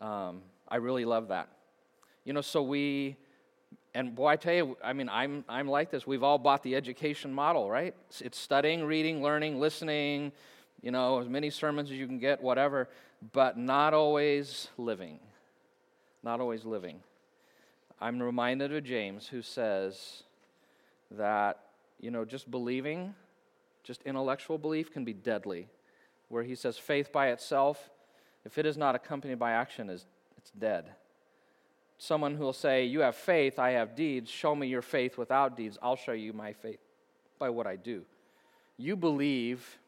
um, 0.00 0.42
I 0.68 0.76
really 0.76 1.04
love 1.04 1.28
that. 1.28 1.48
You 2.24 2.32
know, 2.32 2.40
so 2.40 2.62
we 2.62 3.16
and 3.96 4.14
boy, 4.14 4.28
I 4.28 4.36
tell 4.36 4.52
you, 4.52 4.76
I 4.84 4.92
mean, 4.92 5.08
I'm, 5.08 5.42
I'm 5.48 5.68
like 5.68 5.90
this. 5.90 6.06
We've 6.06 6.22
all 6.22 6.36
bought 6.36 6.62
the 6.62 6.76
education 6.76 7.32
model, 7.32 7.70
right? 7.70 7.94
It's 8.20 8.38
studying, 8.38 8.84
reading, 8.84 9.22
learning, 9.22 9.58
listening, 9.58 10.32
you 10.82 10.90
know, 10.90 11.18
as 11.18 11.30
many 11.30 11.48
sermons 11.48 11.90
as 11.90 11.96
you 11.96 12.06
can 12.06 12.18
get, 12.18 12.42
whatever, 12.42 12.90
but 13.32 13.56
not 13.56 13.94
always 13.94 14.68
living. 14.76 15.18
Not 16.22 16.42
always 16.42 16.66
living. 16.66 17.00
I'm 17.98 18.22
reminded 18.22 18.70
of 18.74 18.84
James 18.84 19.28
who 19.28 19.40
says 19.40 20.24
that, 21.12 21.60
you 21.98 22.10
know, 22.10 22.26
just 22.26 22.50
believing, 22.50 23.14
just 23.82 24.02
intellectual 24.02 24.58
belief 24.58 24.92
can 24.92 25.06
be 25.06 25.14
deadly. 25.14 25.68
Where 26.28 26.42
he 26.42 26.54
says 26.54 26.76
faith 26.76 27.12
by 27.12 27.28
itself, 27.28 27.88
if 28.44 28.58
it 28.58 28.66
is 28.66 28.76
not 28.76 28.94
accompanied 28.94 29.38
by 29.38 29.52
action, 29.52 29.88
is 29.88 30.04
it's 30.36 30.50
dead. 30.50 30.84
Someone 31.98 32.34
who 32.34 32.44
will 32.44 32.52
say, 32.52 32.84
You 32.84 33.00
have 33.00 33.16
faith, 33.16 33.58
I 33.58 33.70
have 33.70 33.96
deeds, 33.96 34.30
show 34.30 34.54
me 34.54 34.66
your 34.66 34.82
faith 34.82 35.16
without 35.16 35.56
deeds, 35.56 35.78
I'll 35.82 35.96
show 35.96 36.12
you 36.12 36.32
my 36.32 36.52
faith 36.52 36.80
by 37.38 37.50
what 37.50 37.66
I 37.66 37.76
do. 37.76 38.02
You 38.76 38.96
believe 38.96 39.78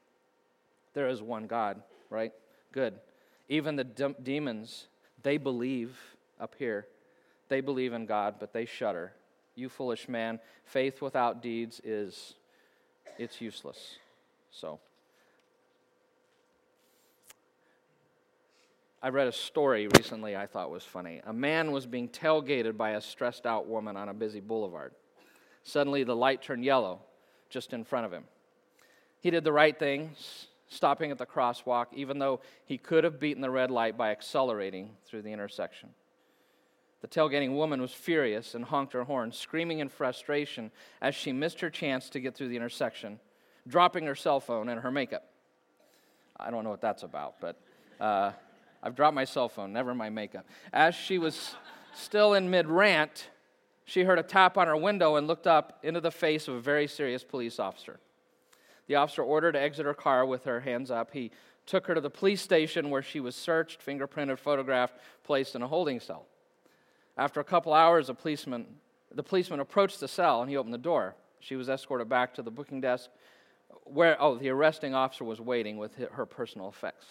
there 0.95 1.09
is 1.09 1.21
one 1.21 1.47
God, 1.47 1.83
right? 2.11 2.33
Good. 2.73 2.95
Even 3.49 3.77
the 3.77 3.85
de- 3.85 4.17
demons, 4.23 4.87
they 5.23 5.37
believe 5.37 5.99
up 6.41 6.55
here. 6.59 6.87
They 7.49 7.61
believe 7.61 7.93
in 7.93 8.07
God, 8.07 8.37
but 8.39 8.53
they 8.53 8.65
shudder. 8.65 9.13
You 9.55 9.69
foolish 9.69 10.09
man, 10.09 10.39
faith 10.65 11.03
without 11.03 11.43
deeds 11.43 11.81
is 11.85 12.35
it's 13.19 13.41
useless. 13.41 13.97
So 14.51 14.81
I 19.01 19.11
read 19.11 19.29
a 19.29 19.33
story 19.33 19.87
recently 19.97 20.37
I 20.37 20.47
thought 20.47 20.71
was 20.71 20.83
funny. 20.83 21.21
A 21.25 21.33
man 21.33 21.71
was 21.71 21.87
being 21.87 22.09
tailgated 22.09 22.77
by 22.77 22.91
a 22.91 23.01
stressed 23.01 23.47
out 23.47 23.69
woman 23.69 23.97
on 23.97 24.09
a 24.09 24.15
busy 24.15 24.41
boulevard. 24.41 24.93
Suddenly 25.63 26.03
the 26.03 26.17
light 26.17 26.43
turned 26.43 26.65
yellow 26.65 27.01
just 27.49 27.73
in 27.73 27.85
front 27.85 28.07
of 28.07 28.13
him. 28.13 28.25
He 29.21 29.31
did 29.31 29.45
the 29.45 29.53
right 29.53 29.79
thing, 29.79 30.11
stopping 30.69 31.13
at 31.13 31.19
the 31.19 31.27
crosswalk, 31.27 31.87
even 31.93 32.19
though 32.19 32.41
he 32.65 32.77
could 32.77 33.05
have 33.05 33.21
beaten 33.21 33.41
the 33.41 33.51
red 33.51 33.71
light 33.71 33.97
by 33.97 34.11
accelerating 34.11 34.91
through 35.07 35.23
the 35.23 35.33
intersection. 35.33 35.91
The 37.01 37.09
tailgating 37.09 37.55
woman 37.55 37.81
was 37.81 37.93
furious 37.93 38.57
and 38.57 38.65
honked 38.65 38.93
her 38.95 39.05
horn, 39.05 39.31
screaming 39.31 39.79
in 39.79 39.89
frustration 39.89 40.73
as 41.01 41.15
she 41.15 41.33
missed 41.33 41.61
her 41.61 41.71
chance 41.71 42.11
to 42.11 42.21
get 42.21 42.35
through 42.35 42.49
the 42.49 42.57
intersection, 42.57 43.21
dropping 43.69 44.07
her 44.07 44.17
cell 44.17 44.41
phone 44.41 44.69
and 44.69 44.81
her 44.81 44.91
makeup. 44.91 45.31
I 46.37 46.51
don't 46.51 46.65
know 46.65 46.71
what 46.71 46.81
that's 46.81 47.05
about, 47.05 47.37
but 47.41 47.61
uh, 48.01 48.33
I've 48.83 48.95
dropped 48.95 49.15
my 49.15 49.25
cell 49.25 49.49
phone, 49.49 49.73
never 49.73 49.95
my 49.95 50.11
makeup. 50.11 50.47
As 50.73 50.95
she 50.95 51.19
was 51.19 51.55
still 51.95 52.35
in 52.35 52.51
mid 52.51 52.67
rant, 52.67 53.31
she 53.85 54.03
heard 54.03 54.19
a 54.19 54.23
tap 54.23 54.59
on 54.59 54.67
her 54.67 54.77
window 54.77 55.17
and 55.17 55.27
looked 55.27 55.47
up 55.47 55.79
into 55.83 56.01
the 56.01 56.11
face 56.11 56.47
of 56.47 56.55
a 56.55 56.61
very 56.61 56.87
serious 56.87 57.25
police 57.25 57.59
officer. 57.59 57.99
The 58.87 58.97
officer 58.97 59.23
ordered 59.23 59.53
to 59.53 59.61
exit 59.61 59.87
her 59.87 59.95
car 59.95 60.25
with 60.25 60.45
her 60.45 60.61
hands 60.61 60.91
up. 60.91 61.13
He 61.13 61.31
took 61.67 61.87
her 61.87 61.95
to 61.95 62.01
the 62.01 62.11
police 62.11 62.41
station 62.41 62.91
where 62.91 63.03
she 63.03 63.21
was 63.21 63.35
searched, 63.35 63.85
fingerprinted, 63.85 64.39
photographed, 64.39 64.95
placed 65.25 65.55
in 65.55 65.63
a 65.63 65.69
holding 65.69 66.01
cell. 66.01 66.27
After 67.17 67.41
a 67.41 67.45
couple 67.45 67.75
hours, 67.75 68.09
a 68.09 68.15
policeman, 68.15 68.67
the 69.15 69.23
policeman 69.23 69.61
approached 69.61 70.01
the 70.01 70.09
cell 70.09 70.41
and 70.41 70.49
he 70.51 70.57
opened 70.57 70.75
the 70.75 70.79
door. 70.79 71.15
She 71.41 71.57
was 71.57 71.69
escorted 71.69 72.09
back 72.09 72.35
to 72.35 72.43
the 72.43 72.51
booking 72.51 72.81
desk 72.81 73.11
where, 73.85 74.21
oh, 74.21 74.37
the 74.37 74.49
arresting 74.49 74.95
officer 74.95 75.25
was 75.25 75.41
waiting 75.41 75.77
with 75.77 75.97
her 76.13 76.27
personal 76.27 76.69
effects. 76.69 77.07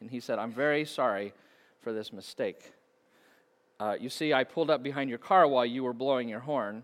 And 0.00 0.10
he 0.10 0.20
said, 0.20 0.38
I'm 0.38 0.52
very 0.52 0.84
sorry 0.84 1.32
for 1.80 1.92
this 1.92 2.12
mistake. 2.12 2.72
Uh, 3.80 3.96
you 3.98 4.08
see, 4.08 4.32
I 4.32 4.44
pulled 4.44 4.70
up 4.70 4.82
behind 4.82 5.08
your 5.10 5.18
car 5.18 5.46
while 5.46 5.66
you 5.66 5.84
were 5.84 5.92
blowing 5.92 6.28
your 6.28 6.40
horn. 6.40 6.82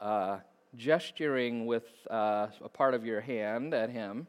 Uh, 0.00 0.38
gesturing 0.76 1.66
with 1.66 1.84
uh, 2.10 2.48
a 2.62 2.68
part 2.68 2.94
of 2.94 3.04
your 3.04 3.20
hand 3.20 3.74
at 3.74 3.90
him, 3.90 4.26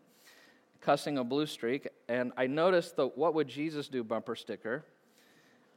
cussing 0.81 1.17
a 1.17 1.23
blue 1.23 1.45
streak, 1.45 1.87
and 2.07 2.31
I 2.37 2.47
noticed 2.47 2.95
the 2.95 3.07
What 3.07 3.33
Would 3.33 3.47
Jesus 3.47 3.87
Do 3.87 4.03
bumper 4.03 4.35
sticker, 4.35 4.85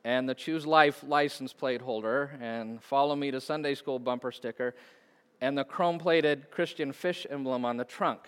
and 0.05 0.29
the 0.29 0.35
Choose 0.35 0.67
Life 0.67 1.03
license 1.07 1.53
plate 1.53 1.81
holder, 1.81 2.39
and 2.41 2.83
Follow 2.83 3.17
Me 3.17 3.31
to 3.31 3.41
Sunday 3.41 3.75
School 3.75 3.99
bumper 3.99 4.33
sticker, 4.33 4.75
and 5.41 5.57
the 5.57 5.65
chrome 5.65 5.99
plated 5.99 6.51
Christian 6.51 6.93
fish 6.93 7.27
emblem 7.29 7.65
on 7.65 7.77
the 7.77 7.85
trunk. 7.85 8.21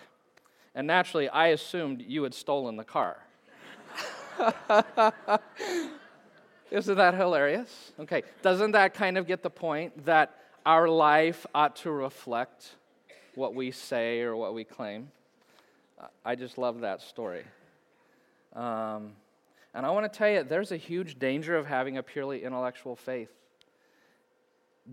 And 0.75 0.87
naturally, 0.87 1.29
I 1.29 1.47
assumed 1.47 2.01
you 2.01 2.23
had 2.23 2.33
stolen 2.33 2.75
the 2.75 2.83
car. 2.83 3.17
Isn't 6.71 6.97
that 6.97 7.13
hilarious? 7.13 7.91
Okay, 7.99 8.23
doesn't 8.41 8.71
that 8.71 8.93
kind 8.93 9.17
of 9.17 9.27
get 9.27 9.43
the 9.43 9.49
point 9.49 10.05
that 10.05 10.35
our 10.65 10.87
life 10.87 11.45
ought 11.53 11.75
to 11.77 11.91
reflect 11.91 12.75
what 13.35 13.55
we 13.55 13.71
say 13.71 14.21
or 14.21 14.35
what 14.35 14.53
we 14.53 14.63
claim. 14.63 15.11
I 16.23 16.35
just 16.35 16.57
love 16.57 16.81
that 16.81 17.01
story. 17.01 17.43
Um, 18.53 19.13
and 19.73 19.85
I 19.85 19.89
want 19.89 20.11
to 20.11 20.17
tell 20.17 20.29
you, 20.29 20.43
there's 20.43 20.71
a 20.71 20.77
huge 20.77 21.17
danger 21.17 21.55
of 21.55 21.65
having 21.65 21.97
a 21.97 22.03
purely 22.03 22.43
intellectual 22.43 22.95
faith. 22.95 23.31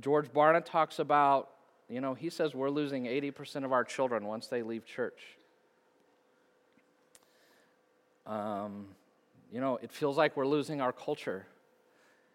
George 0.00 0.33
Barna 0.33 0.64
talks 0.64 0.98
about, 0.98 1.50
you 1.88 2.00
know, 2.00 2.14
he 2.14 2.31
says 2.31 2.55
we're 2.55 2.70
losing 2.70 3.05
80% 3.05 3.64
of 3.64 3.72
our 3.72 3.85
children 3.85 4.24
once 4.24 4.46
they 4.46 4.62
leave 4.62 4.87
church. 4.87 5.37
Um, 8.26 8.87
you 9.52 9.60
know, 9.60 9.78
it 9.82 9.92
feels 9.92 10.16
like 10.16 10.36
we're 10.36 10.46
losing 10.46 10.80
our 10.80 10.92
culture. 10.92 11.46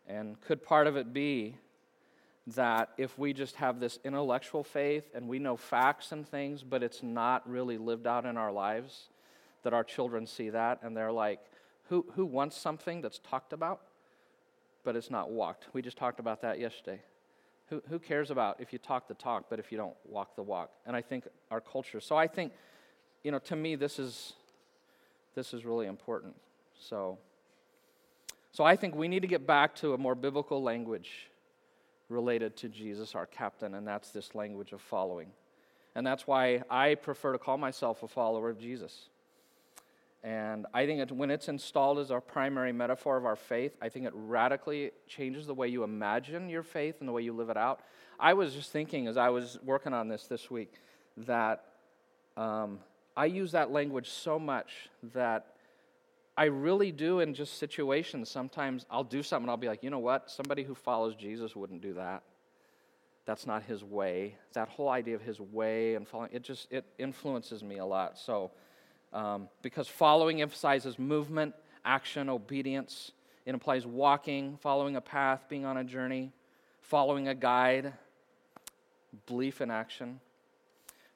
And 0.08 0.40
could 0.42 0.64
part 0.64 0.88
of 0.88 0.98
it 0.98 1.14
be 1.14 1.58
that 2.48 2.90
if 2.98 3.18
we 3.18 3.34
just 3.34 3.56
have 3.56 3.80
this 3.80 3.98
intellectual 4.04 4.64
faith 4.64 5.10
and 5.16 5.28
we 5.28 5.40
know 5.40 5.58
facts 5.58 6.12
and 6.12 6.28
things, 6.28 6.64
but 6.64 6.84
it's 6.84 7.02
not 7.02 7.50
really 7.50 7.78
lived 7.78 8.06
out 8.06 8.26
in 8.26 8.38
our 8.38 8.52
lives, 8.52 9.06
that 9.64 9.74
our 9.74 9.84
children 9.84 10.28
see 10.28 10.50
that 10.52 10.80
and 10.84 10.96
they're 10.96 11.12
like, 11.12 11.40
who, 11.90 12.06
who 12.16 12.26
wants 12.26 12.58
something 12.58 13.02
that's 13.02 13.20
talked 13.20 13.54
about, 13.54 13.82
but 14.84 14.96
it's 14.96 15.10
not 15.10 15.32
walked? 15.32 15.68
We 15.74 15.82
just 15.82 15.98
talked 15.98 16.20
about 16.20 16.42
that 16.42 16.60
yesterday. 16.60 17.02
Who, 17.70 17.82
who 17.90 17.98
cares 17.98 18.30
about 18.30 18.58
if 18.60 18.72
you 18.72 18.78
talk 18.78 19.08
the 19.08 19.16
talk, 19.16 19.46
but 19.50 19.58
if 19.58 19.72
you 19.72 19.78
don't 19.78 19.96
walk 20.08 20.36
the 20.36 20.44
walk? 20.44 20.70
And 20.86 20.96
I 20.96 21.02
think 21.02 21.28
our 21.50 21.62
culture. 21.62 22.00
So 22.00 22.16
I 22.16 22.28
think, 22.28 22.54
you 23.24 23.32
know, 23.32 23.40
to 23.40 23.56
me, 23.56 23.76
this 23.76 23.98
is, 23.98 24.34
this 25.34 25.52
is 25.52 25.66
really 25.66 25.88
important. 25.88 26.36
So, 26.80 27.18
so 28.52 28.64
I 28.64 28.76
think 28.76 28.96
we 28.96 29.08
need 29.08 29.22
to 29.22 29.28
get 29.28 29.46
back 29.46 29.76
to 29.78 29.94
a 29.94 29.98
more 29.98 30.16
biblical 30.16 30.62
language 30.62 31.30
related 32.10 32.56
to 32.58 32.70
Jesus, 32.70 33.16
our 33.16 33.26
captain, 33.26 33.74
and 33.74 33.88
that's 33.88 34.12
this 34.12 34.36
language 34.36 34.72
of 34.72 34.82
following. 34.82 35.30
And 35.96 36.06
that's 36.06 36.28
why 36.28 36.62
I 36.70 36.96
prefer 36.96 37.32
to 37.32 37.38
call 37.38 37.58
myself 37.58 38.04
a 38.04 38.08
follower 38.08 38.50
of 38.50 38.60
Jesus. 38.60 39.10
And 40.24 40.66
I 40.74 40.86
think 40.86 41.02
it, 41.02 41.12
when 41.12 41.30
it's 41.30 41.50
installed 41.50 42.00
as 42.00 42.12
our 42.12 42.20
primary 42.20 42.74
metaphor 42.74 43.16
of 43.16 43.26
our 43.26 43.36
faith, 43.36 43.78
I 43.82 43.90
think 43.90 44.06
it 44.06 44.14
radically 44.16 44.92
changes 45.08 45.46
the 45.46 45.54
way 45.54 45.68
you 45.68 45.84
imagine 45.84 46.50
your 46.50 46.64
faith 46.64 46.96
and 47.00 47.08
the 47.08 47.14
way 47.14 47.22
you 47.22 47.32
live 47.32 47.50
it 47.50 47.58
out. 47.58 47.82
I 48.20 48.34
was 48.34 48.54
just 48.54 48.72
thinking 48.72 49.08
as 49.08 49.18
I 49.18 49.30
was 49.30 49.60
working 49.64 49.94
on 49.94 50.08
this 50.08 50.26
this 50.26 50.50
week 50.50 50.74
that 51.18 51.66
um, 52.36 52.80
I 53.16 53.26
use 53.26 53.52
that 53.52 53.72
language 53.72 54.10
so 54.10 54.40
much 54.40 54.90
that 55.14 55.55
I 56.38 56.46
really 56.46 56.92
do 56.92 57.22
in 57.22 57.34
just 57.34 57.58
situations. 57.58 58.30
Sometimes 58.30 58.86
I'll 58.90 59.04
do 59.04 59.24
something 59.24 59.50
I'll 59.50 59.58
be 59.58 59.68
like, 59.68 59.84
you 59.84 59.90
know 59.90 60.00
what? 60.00 60.30
Somebody 60.30 60.64
who 60.64 60.76
follows 60.76 61.16
Jesus 61.16 61.56
wouldn't 61.56 61.82
do 61.82 61.94
that. 61.94 62.24
That's 63.26 63.48
not 63.48 63.64
his 63.64 63.84
way. 63.84 64.36
That 64.54 64.68
whole 64.68 64.90
idea 64.90 65.16
of 65.16 65.22
his 65.22 65.40
way 65.40 65.96
and 65.96 66.08
following, 66.08 66.32
it 66.34 66.44
just, 66.44 66.72
it 66.72 66.86
influences 66.98 67.64
me 67.64 67.78
a 67.78 67.86
lot. 67.86 68.20
So, 68.20 68.52
um, 69.14 69.48
because 69.62 69.88
following 69.88 70.42
emphasizes 70.42 71.00
movement, 71.00 71.56
action, 71.86 72.30
obedience. 72.30 73.12
It 73.46 73.54
implies 73.54 73.86
walking, 73.86 74.58
following 74.62 74.96
a 74.96 75.02
path, 75.02 75.46
being 75.48 75.66
on 75.66 75.78
a 75.78 75.84
journey, 75.84 76.32
following 76.82 77.30
a 77.30 77.36
guide, 77.36 77.94
belief 79.26 79.62
in 79.62 79.72
action. 79.72 80.20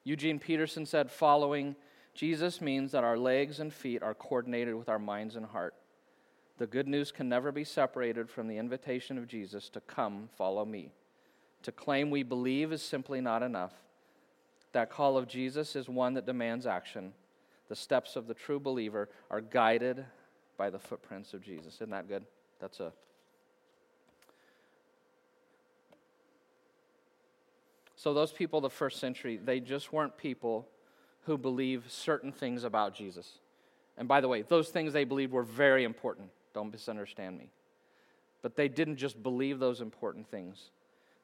Eugene 0.04 0.38
Peterson 0.38 0.86
said, 0.86 1.10
following 1.10 1.76
Jesus 2.14 2.60
means 2.60 2.92
that 2.92 3.04
our 3.04 3.16
legs 3.16 3.60
and 3.60 3.72
feet 3.72 4.02
are 4.02 4.14
coordinated 4.14 4.74
with 4.74 4.88
our 4.88 4.98
minds 4.98 5.36
and 5.36 5.46
heart. 5.46 5.74
The 6.58 6.66
good 6.66 6.88
news 6.88 7.10
can 7.10 7.28
never 7.28 7.52
be 7.52 7.64
separated 7.64 8.28
from 8.28 8.48
the 8.48 8.58
invitation 8.58 9.16
of 9.16 9.26
Jesus 9.26 9.68
to 9.70 9.80
come, 9.80 10.28
follow 10.36 10.64
me. 10.64 10.92
To 11.62 11.72
claim 11.72 12.10
we 12.10 12.22
believe 12.22 12.72
is 12.72 12.82
simply 12.82 13.20
not 13.20 13.42
enough. 13.42 13.72
That 14.72 14.90
call 14.90 15.16
of 15.16 15.26
Jesus 15.26 15.74
is 15.74 15.88
one 15.88 16.14
that 16.14 16.26
demands 16.26 16.66
action. 16.66 17.12
The 17.68 17.76
steps 17.76 18.16
of 18.16 18.26
the 18.26 18.34
true 18.34 18.60
believer 18.60 19.08
are 19.30 19.40
guided 19.40 20.04
by 20.56 20.70
the 20.70 20.78
footprints 20.78 21.32
of 21.32 21.42
Jesus. 21.42 21.76
Isn't 21.76 21.90
that 21.90 22.08
good? 22.08 22.24
That's 22.60 22.80
a. 22.80 22.92
So, 27.96 28.14
those 28.14 28.32
people 28.32 28.60
the 28.60 28.70
first 28.70 28.98
century, 28.98 29.38
they 29.42 29.60
just 29.60 29.92
weren't 29.92 30.16
people 30.16 30.68
who 31.24 31.36
believe 31.36 31.84
certain 31.88 32.32
things 32.32 32.64
about 32.64 32.94
Jesus. 32.94 33.38
And 33.96 34.08
by 34.08 34.20
the 34.20 34.28
way, 34.28 34.42
those 34.42 34.70
things 34.70 34.92
they 34.92 35.04
believed 35.04 35.32
were 35.32 35.42
very 35.42 35.84
important. 35.84 36.30
Don't 36.54 36.72
misunderstand 36.72 37.38
me. 37.38 37.50
But 38.42 38.56
they 38.56 38.68
didn't 38.68 38.96
just 38.96 39.22
believe 39.22 39.58
those 39.58 39.80
important 39.80 40.26
things, 40.30 40.70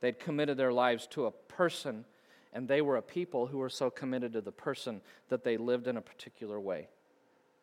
they'd 0.00 0.18
committed 0.18 0.56
their 0.59 0.72
lives 0.72 1.06
to 1.09 1.26
a 1.26 1.30
person, 1.30 2.04
and 2.52 2.68
they 2.68 2.82
were 2.82 2.96
a 2.96 3.02
people 3.02 3.46
who 3.46 3.59
were 3.59 3.70
so 3.70 3.88
committed 3.90 4.35
to 4.35 4.40
the 4.42 4.52
person 4.52 5.00
that 5.30 5.42
they 5.42 5.56
lived 5.56 5.87
in 5.88 5.96
a 5.96 6.02
particular 6.02 6.61
way. 6.61 6.88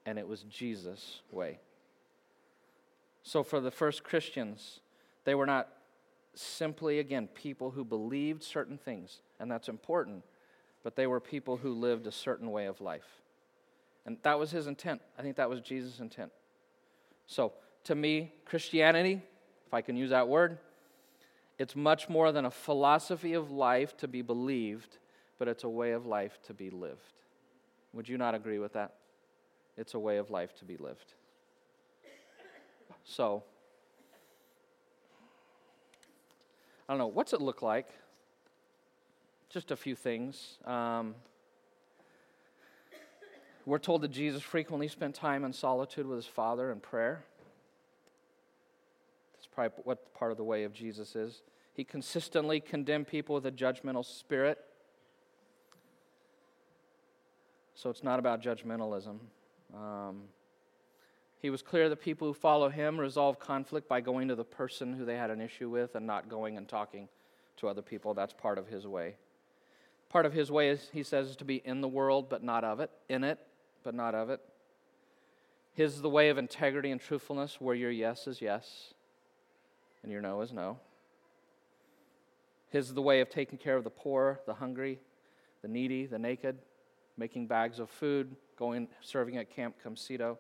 and 0.06 0.20
it 0.20 0.28
was 0.28 0.44
Jesus' 0.44 1.22
way. 1.32 1.60
So 3.24 3.44
for 3.44 3.60
the 3.60 3.72
first 3.72 4.04
Christians, 4.04 4.80
they 5.24 5.36
were 5.36 5.46
not 5.46 5.70
simply, 6.36 7.00
again, 7.00 7.28
people 7.28 7.72
who 7.72 7.86
believed 7.86 8.44
certain 8.44 8.78
things, 8.78 9.22
and 9.40 9.50
that's 9.50 9.70
important, 9.70 10.24
but 10.84 10.96
they 10.96 11.08
were 11.08 11.20
people 11.20 11.58
who 11.58 11.74
lived 11.74 12.06
a 12.06 12.12
certain 12.12 12.52
way 12.52 12.66
of 12.66 12.82
life. 12.82 13.22
And 14.06 14.18
that 14.24 14.38
was 14.38 14.52
his 14.52 14.68
intent. 14.68 15.02
I 15.18 15.22
think 15.22 15.38
that 15.38 15.50
was 15.50 15.62
Jesus' 15.62 16.00
intent. 16.00 16.32
So, 17.26 17.54
to 17.86 17.96
me, 17.96 18.34
Christianity, 18.46 19.22
if 19.66 19.74
I 19.74 19.82
can 19.82 19.96
use 19.96 20.10
that 20.10 20.28
word, 20.28 20.58
it's 21.58 21.76
much 21.76 22.10
more 22.10 22.32
than 22.32 22.46
a 22.46 22.52
philosophy 22.52 23.34
of 23.34 23.52
life 23.52 23.96
to 23.98 24.08
be 24.08 24.22
believed, 24.22 24.98
but 25.40 25.48
it's 25.48 25.64
a 25.64 25.70
way 25.70 25.92
of 25.92 26.06
life 26.06 26.38
to 26.48 26.54
be 26.54 26.70
lived. 26.70 27.14
Would 27.94 28.10
you 28.10 28.18
not 28.18 28.36
agree 28.36 28.60
with 28.60 28.74
that? 28.74 28.96
It's 29.78 29.94
a 29.94 30.00
way 30.00 30.18
of 30.18 30.30
life 30.30 30.54
to 30.60 30.66
be 30.66 30.78
lived. 30.78 31.14
So, 33.06 33.44
I 36.88 36.94
don't 36.94 37.00
know, 37.00 37.08
what's 37.08 37.34
it 37.34 37.42
look 37.42 37.62
like? 37.62 37.88
Just 39.54 39.70
a 39.70 39.76
few 39.76 39.94
things. 39.96 40.58
Um, 40.66 41.14
we're 43.68 43.78
told 43.78 44.02
that 44.02 44.08
Jesus 44.08 44.42
frequently 44.42 44.88
spent 44.88 45.14
time 45.14 45.46
in 45.46 45.54
solitude 45.54 46.08
with 46.08 46.16
his 46.16 46.26
Father 46.26 46.72
in 46.72 46.80
prayer. 46.80 47.24
That's 49.36 49.46
probably 49.46 49.84
what 49.84 50.12
part 50.16 50.32
of 50.32 50.38
the 50.38 50.44
way 50.44 50.64
of 50.64 50.74
Jesus 50.74 51.16
is. 51.16 51.44
He 51.76 51.84
consistently 51.84 52.62
condemned 52.62 53.08
people 53.08 53.36
with 53.36 53.46
a 53.46 53.52
judgmental 53.52 54.04
spirit. 54.04 54.58
So 57.76 57.92
it's 57.92 58.04
not 58.04 58.18
about 58.18 58.42
judgmentalism. 58.42 59.20
Um, 59.76 60.24
he 61.38 61.52
was 61.52 61.62
clear 61.62 61.90
that 61.90 62.02
people 62.02 62.28
who 62.28 62.34
follow 62.34 62.70
him 62.70 63.00
resolve 63.00 63.40
conflict 63.40 63.88
by 63.88 64.02
going 64.02 64.30
to 64.30 64.36
the 64.36 64.44
person 64.44 64.94
who 64.94 65.06
they 65.06 65.16
had 65.16 65.30
an 65.30 65.42
issue 65.42 65.70
with 65.70 65.94
and 65.94 66.08
not 66.08 66.28
going 66.28 66.58
and 66.58 66.68
talking 66.68 67.08
to 67.58 67.68
other 67.68 67.84
people. 67.84 68.16
That's 68.16 68.34
part 68.34 68.58
of 68.58 68.68
his 68.68 68.88
way. 68.88 69.14
Part 70.14 70.28
of 70.28 70.34
his 70.34 70.52
way 70.52 70.70
is, 70.70 70.92
he 70.94 71.02
says, 71.02 71.30
is 71.30 71.36
to 71.38 71.44
be 71.44 71.56
in 71.66 71.82
the 71.82 71.88
world 71.88 72.30
but 72.30 72.44
not 72.44 72.64
of 72.64 72.80
it, 72.80 72.92
in 73.10 73.24
it 73.24 73.40
but 73.84 73.96
not 73.96 74.14
of 74.14 74.30
it. 74.30 74.40
His 75.74 75.96
is 75.96 76.02
the 76.04 76.10
way 76.10 76.30
of 76.30 76.38
integrity 76.38 76.92
and 76.92 77.02
truthfulness, 77.02 77.60
where 77.60 77.74
your 77.74 77.90
yes 77.90 78.28
is 78.28 78.40
yes 78.40 78.94
and 80.04 80.12
your 80.12 80.22
no 80.22 80.42
is 80.42 80.54
no. 80.54 80.78
His 82.70 82.90
is 82.90 82.94
the 82.94 83.02
way 83.02 83.22
of 83.22 83.30
taking 83.32 83.58
care 83.58 83.76
of 83.76 83.84
the 83.84 83.90
poor, 83.90 84.40
the 84.46 84.54
hungry, 84.54 85.00
the 85.64 85.68
needy, 85.68 86.06
the 86.06 86.20
naked, 86.20 86.60
making 87.18 87.48
bags 87.48 87.80
of 87.80 87.90
food, 87.90 88.36
going 88.56 88.90
serving 89.02 89.38
at 89.38 89.50
Camp 89.50 89.74
Comcedo. 89.84 90.38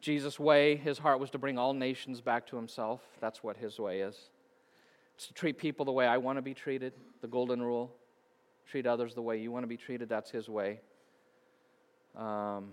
Jesus' 0.00 0.38
way, 0.38 0.76
his 0.76 0.98
heart 0.98 1.18
was 1.18 1.30
to 1.30 1.38
bring 1.38 1.58
all 1.58 1.74
nations 1.74 2.20
back 2.20 2.46
to 2.46 2.54
himself. 2.54 3.00
That's 3.20 3.42
what 3.42 3.56
his 3.56 3.80
way 3.80 4.02
is. 4.02 4.16
It's 5.16 5.26
to 5.26 5.34
treat 5.34 5.58
people 5.58 5.84
the 5.84 5.90
way 5.90 6.06
I 6.06 6.18
want 6.18 6.38
to 6.38 6.42
be 6.42 6.54
treated, 6.54 6.92
the 7.20 7.26
golden 7.26 7.60
rule. 7.60 7.96
Treat 8.70 8.86
others 8.86 9.14
the 9.14 9.22
way 9.22 9.36
you 9.36 9.50
want 9.50 9.64
to 9.64 9.68
be 9.68 9.76
treated. 9.76 10.08
That's 10.08 10.30
his 10.30 10.48
way. 10.48 10.78
Um, 12.16 12.68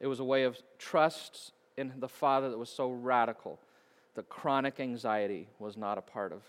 it 0.00 0.08
was 0.08 0.18
a 0.18 0.24
way 0.24 0.42
of 0.42 0.58
trust 0.78 1.52
in 1.76 1.92
the 1.98 2.08
Father 2.08 2.50
that 2.50 2.58
was 2.58 2.68
so 2.68 2.90
radical 2.90 3.60
that 4.16 4.28
chronic 4.28 4.80
anxiety 4.80 5.46
was 5.60 5.76
not 5.76 5.98
a 5.98 6.00
part 6.00 6.32
of 6.32 6.42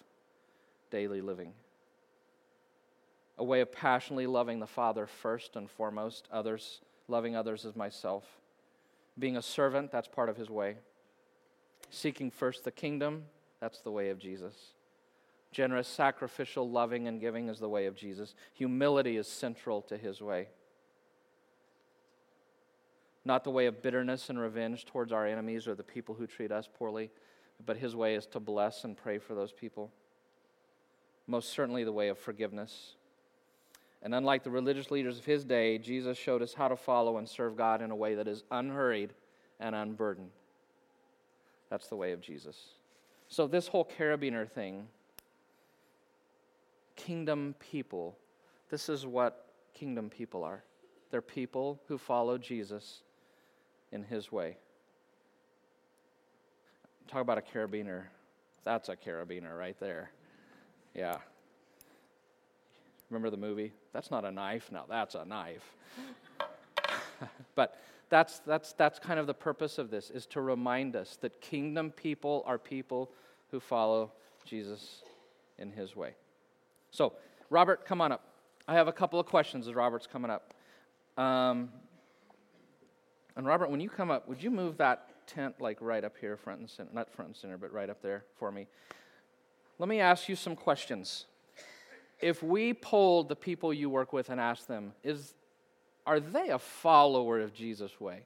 daily 0.89 1.21
living. 1.21 1.53
A 3.38 3.43
way 3.43 3.62
of 3.62 3.71
passionately 3.71 4.25
loving 4.25 4.59
the 4.59 4.65
Father 4.67 5.05
first 5.05 5.55
and 5.55 5.69
foremost, 5.69 6.27
others, 6.31 6.81
loving 7.07 7.35
others 7.35 7.65
as 7.65 7.75
myself. 7.75 8.23
Being 9.19 9.38
a 9.38 9.43
servant, 9.43 9.91
that's 9.91 10.07
part 10.07 10.27
of 10.27 10.38
his 10.38 10.49
way. 10.49 10.77
Seeking 11.91 12.31
first 12.31 12.63
the 12.63 12.71
kingdom, 12.71 13.25
that's 13.59 13.81
the 13.81 13.91
way 13.91 14.09
of 14.09 14.17
Jesus. 14.17 14.55
Generous, 15.51 15.88
sacrificial, 15.88 16.69
loving, 16.69 17.07
and 17.07 17.19
giving 17.19 17.49
is 17.49 17.59
the 17.59 17.69
way 17.69 17.85
of 17.85 17.95
Jesus. 17.95 18.35
Humility 18.53 19.17
is 19.17 19.27
central 19.27 19.81
to 19.83 19.97
his 19.97 20.21
way 20.21 20.47
not 23.29 23.43
the 23.43 23.51
way 23.51 23.67
of 23.67 23.81
bitterness 23.81 24.29
and 24.29 24.39
revenge 24.39 24.85
towards 24.85 25.12
our 25.12 25.27
enemies 25.27 25.67
or 25.67 25.75
the 25.75 25.83
people 25.83 26.15
who 26.15 26.25
treat 26.25 26.51
us 26.51 26.67
poorly, 26.67 27.12
but 27.63 27.77
his 27.77 27.95
way 27.95 28.15
is 28.15 28.25
to 28.25 28.39
bless 28.39 28.83
and 28.83 28.97
pray 28.97 29.17
for 29.17 29.35
those 29.35 29.51
people. 29.51 29.91
Most 31.27 31.49
certainly, 31.49 31.83
the 31.83 31.91
way 31.91 32.07
of 32.07 32.17
forgiveness. 32.17 32.95
And 34.01 34.15
unlike 34.15 34.43
the 34.43 34.49
religious 34.49 34.89
leaders 34.89 35.19
of 35.19 35.25
his 35.25 35.43
day, 35.43 35.77
Jesus 35.77 36.17
showed 36.17 36.41
us 36.41 36.55
how 36.55 36.69
to 36.69 36.75
follow 36.75 37.17
and 37.17 37.29
serve 37.29 37.55
God 37.55 37.83
in 37.83 37.91
a 37.91 37.95
way 37.95 38.15
that 38.15 38.27
is 38.27 38.43
unhurried 38.49 39.13
and 39.59 39.75
unburdened. 39.75 40.31
That's 41.69 41.88
the 41.88 41.97
way 41.97 42.13
of 42.13 42.21
Jesus. 42.21 42.57
So, 43.27 43.45
this 43.45 43.67
whole 43.67 43.85
carabiner 43.85 44.49
thing, 44.49 44.88
kingdom 46.99 47.55
people, 47.59 48.17
this 48.69 48.89
is 48.89 49.05
what 49.05 49.45
kingdom 49.73 50.09
people 50.09 50.43
are. 50.43 50.63
They're 51.12 51.21
people 51.21 51.79
who 51.88 51.97
follow 51.97 52.38
Jesus 52.38 53.01
in 53.91 54.03
His 54.03 54.31
way. 54.31 54.57
Talk 57.07 57.21
about 57.21 57.38
a 57.38 57.41
carabiner. 57.41 58.03
That's 58.63 58.89
a 58.89 58.95
carabiner 58.95 59.57
right 59.57 59.79
there. 59.79 60.12
Yeah. 60.93 61.17
Remember 63.09 63.29
the 63.29 63.38
movie? 63.38 63.71
That's 63.93 64.12
not 64.12 64.25
a 64.25 64.31
knife. 64.31 64.69
Now 64.71 64.85
that's 64.88 65.15
a 65.15 65.25
knife. 65.25 65.73
but 67.55 67.79
that's, 68.09 68.39
that's, 68.39 68.73
that's 68.73 68.99
kind 68.99 69.19
of 69.19 69.25
the 69.25 69.33
purpose 69.33 69.77
of 69.77 69.89
this, 69.89 70.09
is 70.12 70.25
to 70.27 70.41
remind 70.41 70.95
us 70.95 71.17
that 71.21 71.41
kingdom 71.41 71.91
people 71.91 72.43
are 72.45 72.57
people 72.57 73.09
who 73.51 73.59
follow 73.59 74.12
Jesus 74.45 75.01
in 75.57 75.71
his 75.71 75.95
way. 75.95 76.13
So, 76.91 77.13
Robert, 77.49 77.86
come 77.86 78.02
on 78.02 78.12
up. 78.12 78.23
I 78.67 78.73
have 78.73 78.88
a 78.88 78.91
couple 78.91 79.19
of 79.19 79.25
questions 79.25 79.67
as 79.67 79.73
Robert's 79.73 80.08
coming 80.08 80.30
up. 80.30 80.54
Um, 81.17 81.69
and 83.36 83.45
Robert, 83.45 83.69
when 83.71 83.80
you 83.80 83.89
come 83.89 84.12
up, 84.12 84.28
would 84.28 84.41
you 84.41 84.52
move 84.52 84.78
that 84.78 85.28
tent 85.28 85.56
like 85.60 85.78
right 85.82 86.04
up 86.04 86.15
here, 86.19 86.38
front 86.38 86.60
and 86.60 86.69
center? 86.69 86.89
Not 86.93 87.12
front 87.12 87.30
and 87.30 87.38
center, 87.38 87.58
but 87.58 87.71
right 87.71 87.89
up 87.89 88.02
there 88.02 88.23
for 88.38 88.52
me. 88.52 88.67
Let 89.78 89.89
me 89.89 89.99
ask 89.99 90.28
you 90.28 90.36
some 90.36 90.56
questions. 90.56 91.25
If 92.19 92.43
we 92.43 92.73
polled 92.73 93.30
the 93.30 93.36
people 93.36 93.73
you 93.73 93.89
work 93.89 94.12
with 94.12 94.30
and 94.30 94.39
asked 94.41 94.67
them, 94.67 94.93
is, 95.04 95.34
are 96.06 96.19
they 96.19 96.49
a 96.49 96.60
follower 96.60 97.39
of 97.39 97.54
Jesus' 97.54 97.99
way? 97.99 98.23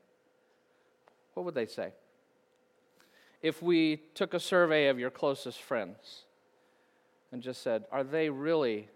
What 1.35 1.45
would 1.45 1.55
they 1.55 1.67
say? 1.67 1.93
If 3.41 3.61
we 3.61 3.97
took 4.15 4.33
a 4.33 4.39
survey 4.39 4.87
of 4.87 4.97
your 4.97 5.11
closest 5.11 5.61
friends 5.61 6.23
and 7.33 7.41
just 7.41 7.61
said, 7.61 7.83
are 7.91 8.05
they 8.05 8.29
really, 8.29 8.87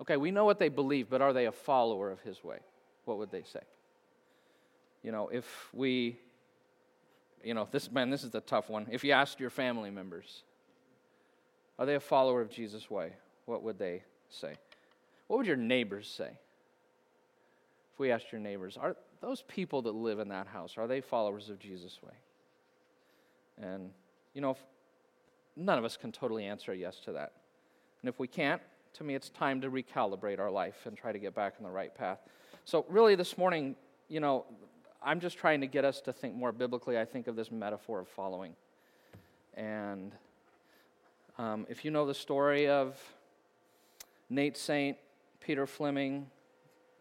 okay, 0.00 0.16
we 0.16 0.30
know 0.30 0.44
what 0.44 0.60
they 0.60 0.68
believe, 0.68 1.10
but 1.10 1.20
are 1.20 1.32
they 1.32 1.46
a 1.46 1.52
follower 1.52 2.12
of 2.12 2.20
his 2.20 2.44
way? 2.44 2.58
What 3.04 3.18
would 3.18 3.32
they 3.32 3.42
say? 3.42 3.60
you 5.02 5.12
know, 5.12 5.28
if 5.28 5.68
we, 5.72 6.18
you 7.42 7.54
know, 7.54 7.68
this, 7.70 7.90
man, 7.90 8.10
this 8.10 8.24
is 8.24 8.30
the 8.30 8.40
tough 8.40 8.68
one. 8.68 8.86
If 8.90 9.04
you 9.04 9.12
asked 9.12 9.40
your 9.40 9.50
family 9.50 9.90
members, 9.90 10.42
are 11.78 11.86
they 11.86 11.94
a 11.94 12.00
follower 12.00 12.40
of 12.40 12.50
Jesus' 12.50 12.90
way? 12.90 13.12
What 13.46 13.62
would 13.62 13.78
they 13.78 14.02
say? 14.28 14.54
What 15.26 15.38
would 15.38 15.46
your 15.46 15.56
neighbors 15.56 16.06
say? 16.08 16.30
If 17.92 17.98
we 17.98 18.10
asked 18.10 18.30
your 18.30 18.40
neighbors, 18.40 18.76
are 18.76 18.96
those 19.20 19.42
people 19.42 19.82
that 19.82 19.94
live 19.94 20.18
in 20.18 20.28
that 20.28 20.46
house, 20.46 20.74
are 20.76 20.86
they 20.86 21.00
followers 21.00 21.48
of 21.48 21.58
Jesus' 21.58 21.98
way? 22.02 22.14
And, 23.62 23.90
you 24.34 24.40
know, 24.40 24.56
none 25.56 25.78
of 25.78 25.84
us 25.84 25.96
can 25.96 26.12
totally 26.12 26.44
answer 26.44 26.72
a 26.72 26.76
yes 26.76 27.00
to 27.04 27.12
that. 27.12 27.32
And 28.02 28.08
if 28.08 28.18
we 28.18 28.26
can't, 28.26 28.60
to 28.94 29.04
me, 29.04 29.14
it's 29.14 29.28
time 29.30 29.60
to 29.60 29.70
recalibrate 29.70 30.38
our 30.38 30.50
life 30.50 30.86
and 30.86 30.96
try 30.96 31.12
to 31.12 31.18
get 31.18 31.34
back 31.34 31.54
on 31.58 31.64
the 31.64 31.70
right 31.70 31.94
path. 31.94 32.18
So, 32.64 32.84
really, 32.88 33.14
this 33.14 33.38
morning, 33.38 33.76
you 34.08 34.20
know, 34.20 34.44
I'm 35.02 35.20
just 35.20 35.38
trying 35.38 35.60
to 35.60 35.66
get 35.66 35.84
us 35.84 36.00
to 36.02 36.12
think 36.12 36.34
more 36.34 36.52
biblically. 36.52 36.98
I 36.98 37.04
think 37.04 37.26
of 37.26 37.36
this 37.36 37.50
metaphor 37.50 38.00
of 38.00 38.08
following. 38.08 38.54
And 39.54 40.12
um, 41.38 41.66
if 41.68 41.84
you 41.84 41.90
know 41.90 42.06
the 42.06 42.14
story 42.14 42.68
of 42.68 42.98
Nate 44.28 44.56
Saint, 44.56 44.96
Peter 45.40 45.66
Fleming, 45.66 46.26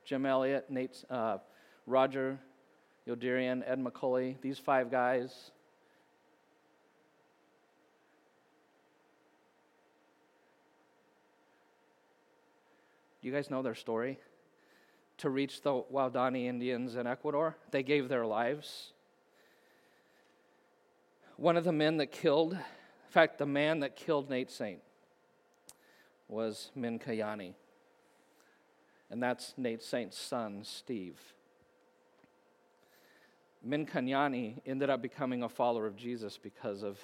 Jim 0.06 0.26
Elliot, 0.26 0.66
Nate, 0.70 1.04
uh, 1.10 1.38
Roger 1.86 2.40
Youderian, 3.08 3.64
Ed 3.66 3.84
McCully, 3.84 4.36
these 4.42 4.58
five 4.58 4.90
guys. 4.90 5.52
Do 13.22 13.28
you 13.28 13.34
guys 13.34 13.50
know 13.50 13.62
their 13.62 13.76
story? 13.76 14.20
to 15.20 15.30
reach 15.30 15.62
the 15.62 15.72
Waodani 15.72 16.46
Indians 16.46 16.96
in 16.96 17.06
Ecuador. 17.06 17.56
They 17.72 17.84
gave 17.84 18.08
their 18.08 18.26
lives. 18.26 18.94
One 21.36 21.58
of 21.58 21.66
the 21.66 21.74
men 21.74 21.98
that 21.98 22.12
killed, 22.12 22.54
in 22.54 22.60
fact, 23.10 23.38
the 23.38 23.46
man 23.46 23.82
that 23.82 23.96
killed 23.96 24.30
Nate 24.30 24.50
Saint 24.50 24.80
was 26.30 26.72
Mincayani. 26.78 27.54
And 29.10 29.22
that's 29.22 29.54
Nate 29.58 29.84
Saint's 29.84 30.18
son, 30.18 30.62
Steve. 30.64 31.20
Mincayani 33.68 34.62
ended 34.66 34.90
up 34.90 35.02
becoming 35.02 35.44
a 35.44 35.50
follower 35.50 35.86
of 35.86 35.98
Jesus 35.98 36.38
because 36.42 36.82
of 36.82 36.98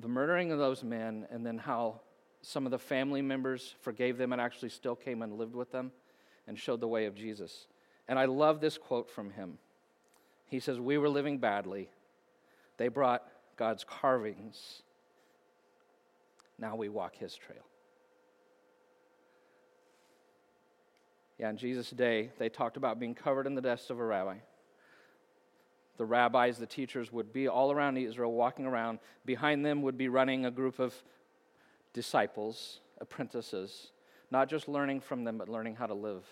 the 0.00 0.08
murdering 0.08 0.52
of 0.52 0.58
those 0.58 0.84
men 0.84 1.26
and 1.30 1.44
then 1.44 1.58
how 1.58 2.00
some 2.46 2.64
of 2.64 2.70
the 2.70 2.78
family 2.78 3.22
members 3.22 3.74
forgave 3.80 4.18
them 4.18 4.30
and 4.32 4.40
actually 4.40 4.68
still 4.68 4.94
came 4.94 5.20
and 5.22 5.36
lived 5.36 5.56
with 5.56 5.72
them 5.72 5.90
and 6.46 6.56
showed 6.56 6.80
the 6.80 6.86
way 6.86 7.06
of 7.06 7.16
Jesus. 7.16 7.66
And 8.06 8.20
I 8.20 8.26
love 8.26 8.60
this 8.60 8.78
quote 8.78 9.10
from 9.10 9.30
him. 9.30 9.58
He 10.46 10.60
says, 10.60 10.78
We 10.78 10.96
were 10.96 11.08
living 11.08 11.38
badly. 11.38 11.90
They 12.76 12.86
brought 12.86 13.24
God's 13.56 13.82
carvings. 13.82 14.82
Now 16.56 16.76
we 16.76 16.88
walk 16.88 17.16
his 17.16 17.34
trail. 17.34 17.66
Yeah, 21.40 21.50
in 21.50 21.56
Jesus' 21.56 21.90
day, 21.90 22.30
they 22.38 22.48
talked 22.48 22.76
about 22.76 23.00
being 23.00 23.16
covered 23.16 23.48
in 23.48 23.56
the 23.56 23.60
dust 23.60 23.90
of 23.90 23.98
a 23.98 24.04
rabbi. 24.04 24.36
The 25.96 26.04
rabbis, 26.04 26.58
the 26.58 26.66
teachers, 26.66 27.10
would 27.10 27.32
be 27.32 27.48
all 27.48 27.72
around 27.72 27.96
Israel, 27.96 28.32
walking 28.32 28.66
around. 28.66 29.00
Behind 29.24 29.66
them 29.66 29.82
would 29.82 29.98
be 29.98 30.08
running 30.08 30.46
a 30.46 30.50
group 30.52 30.78
of 30.78 30.94
disciples, 31.96 32.80
apprentices, 33.00 33.90
not 34.30 34.50
just 34.50 34.68
learning 34.68 35.00
from 35.00 35.24
them, 35.24 35.38
but 35.38 35.48
learning 35.48 35.74
how 35.74 35.86
to 35.86 35.94
live. 35.94 36.24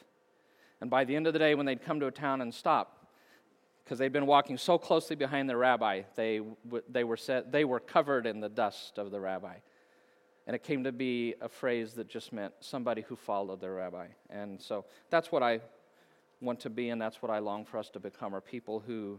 And 0.83 0.90
by 0.90 1.05
the 1.05 1.16
end 1.16 1.27
of 1.27 1.33
the 1.33 1.38
day, 1.38 1.55
when 1.55 1.64
they'd 1.64 1.83
come 1.83 1.98
to 2.00 2.07
a 2.07 2.11
town 2.11 2.42
and 2.42 2.53
stop, 2.53 3.09
because 3.83 3.98
they'd 3.98 4.12
been 4.12 4.27
walking 4.27 4.59
so 4.59 4.77
closely 4.77 5.16
behind 5.16 5.48
the 5.48 5.57
rabbi, 5.57 6.03
they, 6.16 6.42
they, 6.90 7.03
were 7.03 7.16
set, 7.16 7.50
they 7.50 7.64
were 7.64 7.81
covered 7.81 8.27
in 8.27 8.40
the 8.40 8.48
dust 8.50 8.98
of 8.98 9.11
the 9.11 9.18
rabbi. 9.18 9.55
And 10.46 10.55
it 10.55 10.62
came 10.62 10.85
to 10.85 10.92
be 10.92 11.35
a 11.40 11.48
phrase 11.48 11.94
that 11.94 12.09
just 12.09 12.31
meant 12.31 12.53
somebody 12.61 13.00
who 13.00 13.16
followed 13.16 13.62
their 13.62 13.72
rabbi. 13.72 14.09
And 14.29 14.61
so 14.61 14.85
that's 15.09 15.33
what 15.33 15.42
I 15.42 15.61
want 16.42 16.61
to 16.61 16.70
be, 16.70 16.90
and 16.90 17.00
that's 17.00 17.22
what 17.22 17.31
I 17.31 17.38
long 17.38 17.64
for 17.64 17.79
us 17.79 17.88
to 17.90 18.00
become 18.00 18.35
are 18.35 18.42
people 18.42 18.81
who 18.87 19.18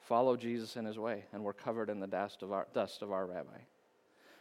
follow 0.00 0.36
Jesus 0.36 0.76
in 0.76 0.84
his 0.84 0.98
way, 0.98 1.26
and 1.32 1.44
we're 1.44 1.52
covered 1.52 1.88
in 1.90 2.00
the 2.00 2.08
dust 2.08 2.42
of 2.42 2.50
our, 2.50 2.66
dust 2.74 3.02
of 3.02 3.12
our 3.12 3.24
rabbi. 3.24 3.58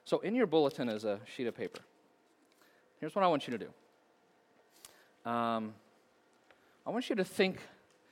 So 0.07 0.19
in 0.19 0.35
your 0.35 0.47
bulletin 0.47 0.87
is 0.87 1.03
a 1.03 1.19
sheet 1.25 1.47
of 1.47 1.57
paper. 1.57 1.81
Here's 3.01 3.13
what 3.13 3.25
I 3.25 3.27
want 3.27 3.45
you 3.45 3.57
to 3.57 3.65
do. 3.65 5.29
Um, 5.29 5.73
I 6.85 6.91
want 6.91 7.09
you 7.09 7.17
to 7.17 7.25
think 7.25 7.59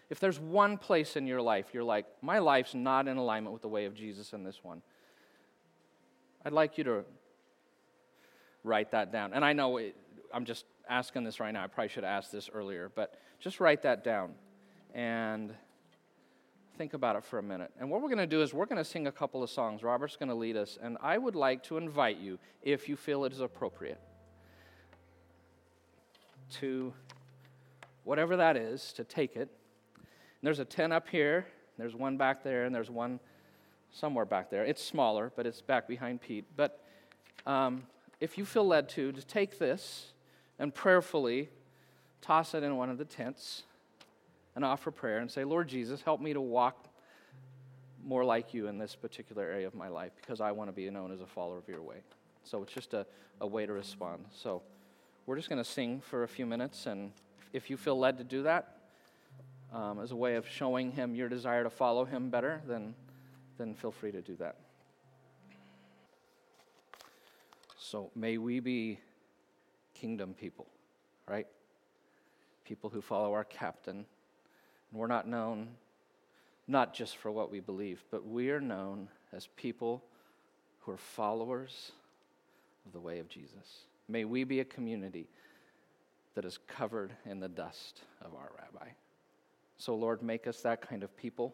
if 0.09 0.19
there's 0.19 0.37
one 0.37 0.77
place 0.77 1.15
in 1.15 1.25
your 1.25 1.41
life 1.41 1.67
you're 1.71 1.85
like, 1.85 2.05
my 2.21 2.39
life's 2.39 2.75
not 2.75 3.07
in 3.07 3.15
alignment 3.15 3.53
with 3.53 3.61
the 3.61 3.69
way 3.69 3.85
of 3.85 3.95
Jesus 3.95 4.33
in 4.33 4.43
this 4.43 4.61
one. 4.61 4.81
I'd 6.43 6.51
like 6.51 6.77
you 6.77 6.83
to 6.83 7.05
write 8.65 8.91
that 8.91 9.13
down. 9.13 9.31
And 9.31 9.45
I 9.45 9.53
know 9.53 9.77
it, 9.77 9.95
I'm 10.33 10.43
just 10.43 10.65
asking 10.89 11.23
this 11.23 11.39
right 11.39 11.53
now. 11.53 11.63
I 11.63 11.67
probably 11.67 11.87
should 11.87 12.03
have 12.03 12.11
asked 12.11 12.33
this 12.33 12.49
earlier, 12.53 12.91
but 12.93 13.17
just 13.39 13.61
write 13.61 13.83
that 13.83 14.03
down 14.03 14.33
and 14.93 15.53
think 16.77 16.93
about 16.93 17.15
it 17.15 17.23
for 17.23 17.39
a 17.39 17.43
minute. 17.43 17.71
And 17.79 17.89
what 17.89 18.01
we're 18.01 18.09
going 18.09 18.17
to 18.19 18.27
do 18.27 18.41
is 18.41 18.53
we're 18.53 18.65
going 18.65 18.77
to 18.77 18.85
sing 18.85 19.07
a 19.07 19.11
couple 19.11 19.43
of 19.43 19.49
songs. 19.49 19.83
Robert's 19.83 20.15
going 20.15 20.29
to 20.29 20.35
lead 20.35 20.57
us, 20.57 20.77
and 20.81 20.97
I 21.01 21.17
would 21.17 21.35
like 21.35 21.63
to 21.63 21.77
invite 21.77 22.17
you, 22.17 22.39
if 22.61 22.89
you 22.89 22.95
feel 22.95 23.25
it 23.25 23.33
is 23.33 23.39
appropriate, 23.39 23.99
to 26.59 26.93
whatever 28.03 28.37
that 28.37 28.57
is, 28.57 28.93
to 28.93 29.03
take 29.03 29.35
it. 29.35 29.49
And 29.97 30.43
there's 30.43 30.59
a 30.59 30.65
10 30.65 30.91
up 30.91 31.09
here, 31.09 31.47
there's 31.77 31.95
one 31.95 32.17
back 32.17 32.43
there, 32.43 32.65
and 32.65 32.73
there's 32.73 32.89
one 32.89 33.19
somewhere 33.91 34.25
back 34.25 34.49
there. 34.49 34.63
It's 34.65 34.83
smaller, 34.83 35.31
but 35.35 35.45
it's 35.45 35.61
back 35.61 35.87
behind 35.87 36.21
Pete. 36.21 36.45
But 36.55 36.81
um, 37.45 37.83
if 38.19 38.37
you 38.37 38.45
feel 38.45 38.65
led 38.65 38.89
to, 38.89 39.11
to 39.11 39.25
take 39.25 39.59
this 39.59 40.13
and 40.59 40.73
prayerfully 40.73 41.49
toss 42.21 42.53
it 42.53 42.63
in 42.63 42.75
one 42.75 42.89
of 42.89 42.97
the 42.97 43.05
tents 43.05 43.63
and 44.55 44.63
offer 44.63 44.91
prayer 44.91 45.19
and 45.19 45.29
say, 45.29 45.43
Lord 45.43 45.67
Jesus, 45.67 46.01
help 46.01 46.21
me 46.21 46.33
to 46.33 46.41
walk 46.41 46.87
more 48.03 48.23
like 48.23 48.53
you 48.53 48.67
in 48.67 48.77
this 48.77 48.95
particular 48.95 49.43
area 49.43 49.67
of 49.67 49.75
my 49.75 49.87
life 49.87 50.11
because 50.21 50.39
I 50.39 50.51
want 50.51 50.69
to 50.69 50.73
be 50.73 50.89
known 50.89 51.11
as 51.11 51.21
a 51.21 51.25
follower 51.25 51.57
of 51.57 51.67
your 51.67 51.81
way. 51.81 51.97
So 52.43 52.61
it's 52.63 52.73
just 52.73 52.93
a, 52.93 53.05
a 53.41 53.47
way 53.47 53.65
to 53.65 53.73
respond. 53.73 54.25
So 54.31 54.61
we're 55.25 55.35
just 55.35 55.49
going 55.49 55.63
to 55.63 55.69
sing 55.69 56.01
for 56.01 56.23
a 56.23 56.27
few 56.27 56.45
minutes, 56.45 56.85
and 56.85 57.11
if 57.51 57.69
you 57.69 57.77
feel 57.77 57.97
led 57.97 58.19
to 58.19 58.23
do 58.23 58.43
that 58.43 58.77
um, 59.73 59.99
as 59.99 60.11
a 60.11 60.15
way 60.15 60.35
of 60.35 60.47
showing 60.47 60.91
him 60.91 61.15
your 61.15 61.29
desire 61.29 61.63
to 61.63 61.69
follow 61.69 62.05
him 62.05 62.29
better, 62.29 62.61
then 62.67 62.93
then 63.57 63.73
feel 63.73 63.91
free 63.91 64.11
to 64.11 64.21
do 64.21 64.35
that. 64.35 64.57
So 67.77 68.11
may 68.15 68.37
we 68.37 68.59
be 68.59 68.99
kingdom 69.93 70.33
people, 70.33 70.67
right? 71.27 71.47
People 72.65 72.89
who 72.89 73.01
follow 73.01 73.33
our 73.33 73.43
captain. 73.43 74.05
And 74.95 75.01
we're 75.01 75.07
not 75.07 75.27
known 75.27 75.67
not 76.69 76.93
just 76.93 77.17
for 77.17 77.29
what 77.29 77.51
we 77.51 77.59
believe, 77.59 78.01
but 78.11 78.25
we 78.25 78.49
are 78.49 78.61
known 78.61 79.09
as 79.33 79.49
people 79.57 80.01
who 80.79 80.93
are 80.93 80.97
followers 80.97 81.91
of 82.85 82.93
the 82.93 83.01
way 83.01 83.19
of 83.19 83.27
Jesus. 83.27 83.81
May 84.07 84.23
we 84.23 84.45
be 84.45 84.61
a 84.61 84.63
community 84.63 85.27
that 86.33 86.45
is 86.45 86.59
covered 86.65 87.11
in 87.25 87.41
the 87.41 87.49
dust 87.49 88.03
of 88.21 88.35
our 88.35 88.49
rabbi. 88.57 88.87
So, 89.77 89.95
Lord, 89.95 90.23
make 90.23 90.47
us 90.47 90.61
that 90.61 90.87
kind 90.87 91.03
of 91.03 91.13
people. 91.17 91.53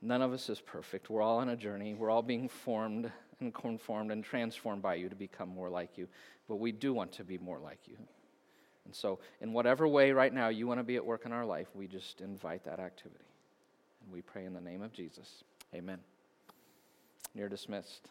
None 0.00 0.22
of 0.22 0.32
us 0.32 0.48
is 0.48 0.60
perfect. 0.60 1.10
We're 1.10 1.22
all 1.22 1.38
on 1.38 1.48
a 1.48 1.56
journey. 1.56 1.92
We're 1.94 2.10
all 2.10 2.22
being 2.22 2.48
formed 2.48 3.10
and 3.40 3.52
conformed 3.52 4.12
and 4.12 4.22
transformed 4.22 4.82
by 4.82 4.94
you 4.94 5.08
to 5.08 5.16
become 5.16 5.48
more 5.48 5.70
like 5.70 5.98
you. 5.98 6.06
But 6.48 6.60
we 6.60 6.70
do 6.70 6.94
want 6.94 7.10
to 7.14 7.24
be 7.24 7.36
more 7.36 7.58
like 7.58 7.80
you. 7.88 7.96
And 8.84 8.94
so, 8.94 9.20
in 9.40 9.52
whatever 9.52 9.86
way 9.86 10.12
right 10.12 10.32
now 10.32 10.48
you 10.48 10.66
want 10.66 10.80
to 10.80 10.84
be 10.84 10.96
at 10.96 11.04
work 11.04 11.24
in 11.24 11.32
our 11.32 11.46
life, 11.46 11.68
we 11.74 11.86
just 11.86 12.20
invite 12.20 12.64
that 12.64 12.80
activity. 12.80 13.24
And 14.02 14.12
we 14.12 14.22
pray 14.22 14.44
in 14.44 14.52
the 14.52 14.60
name 14.60 14.82
of 14.82 14.92
Jesus. 14.92 15.44
Amen. 15.74 15.98
You're 17.34 17.48
dismissed. 17.48 18.08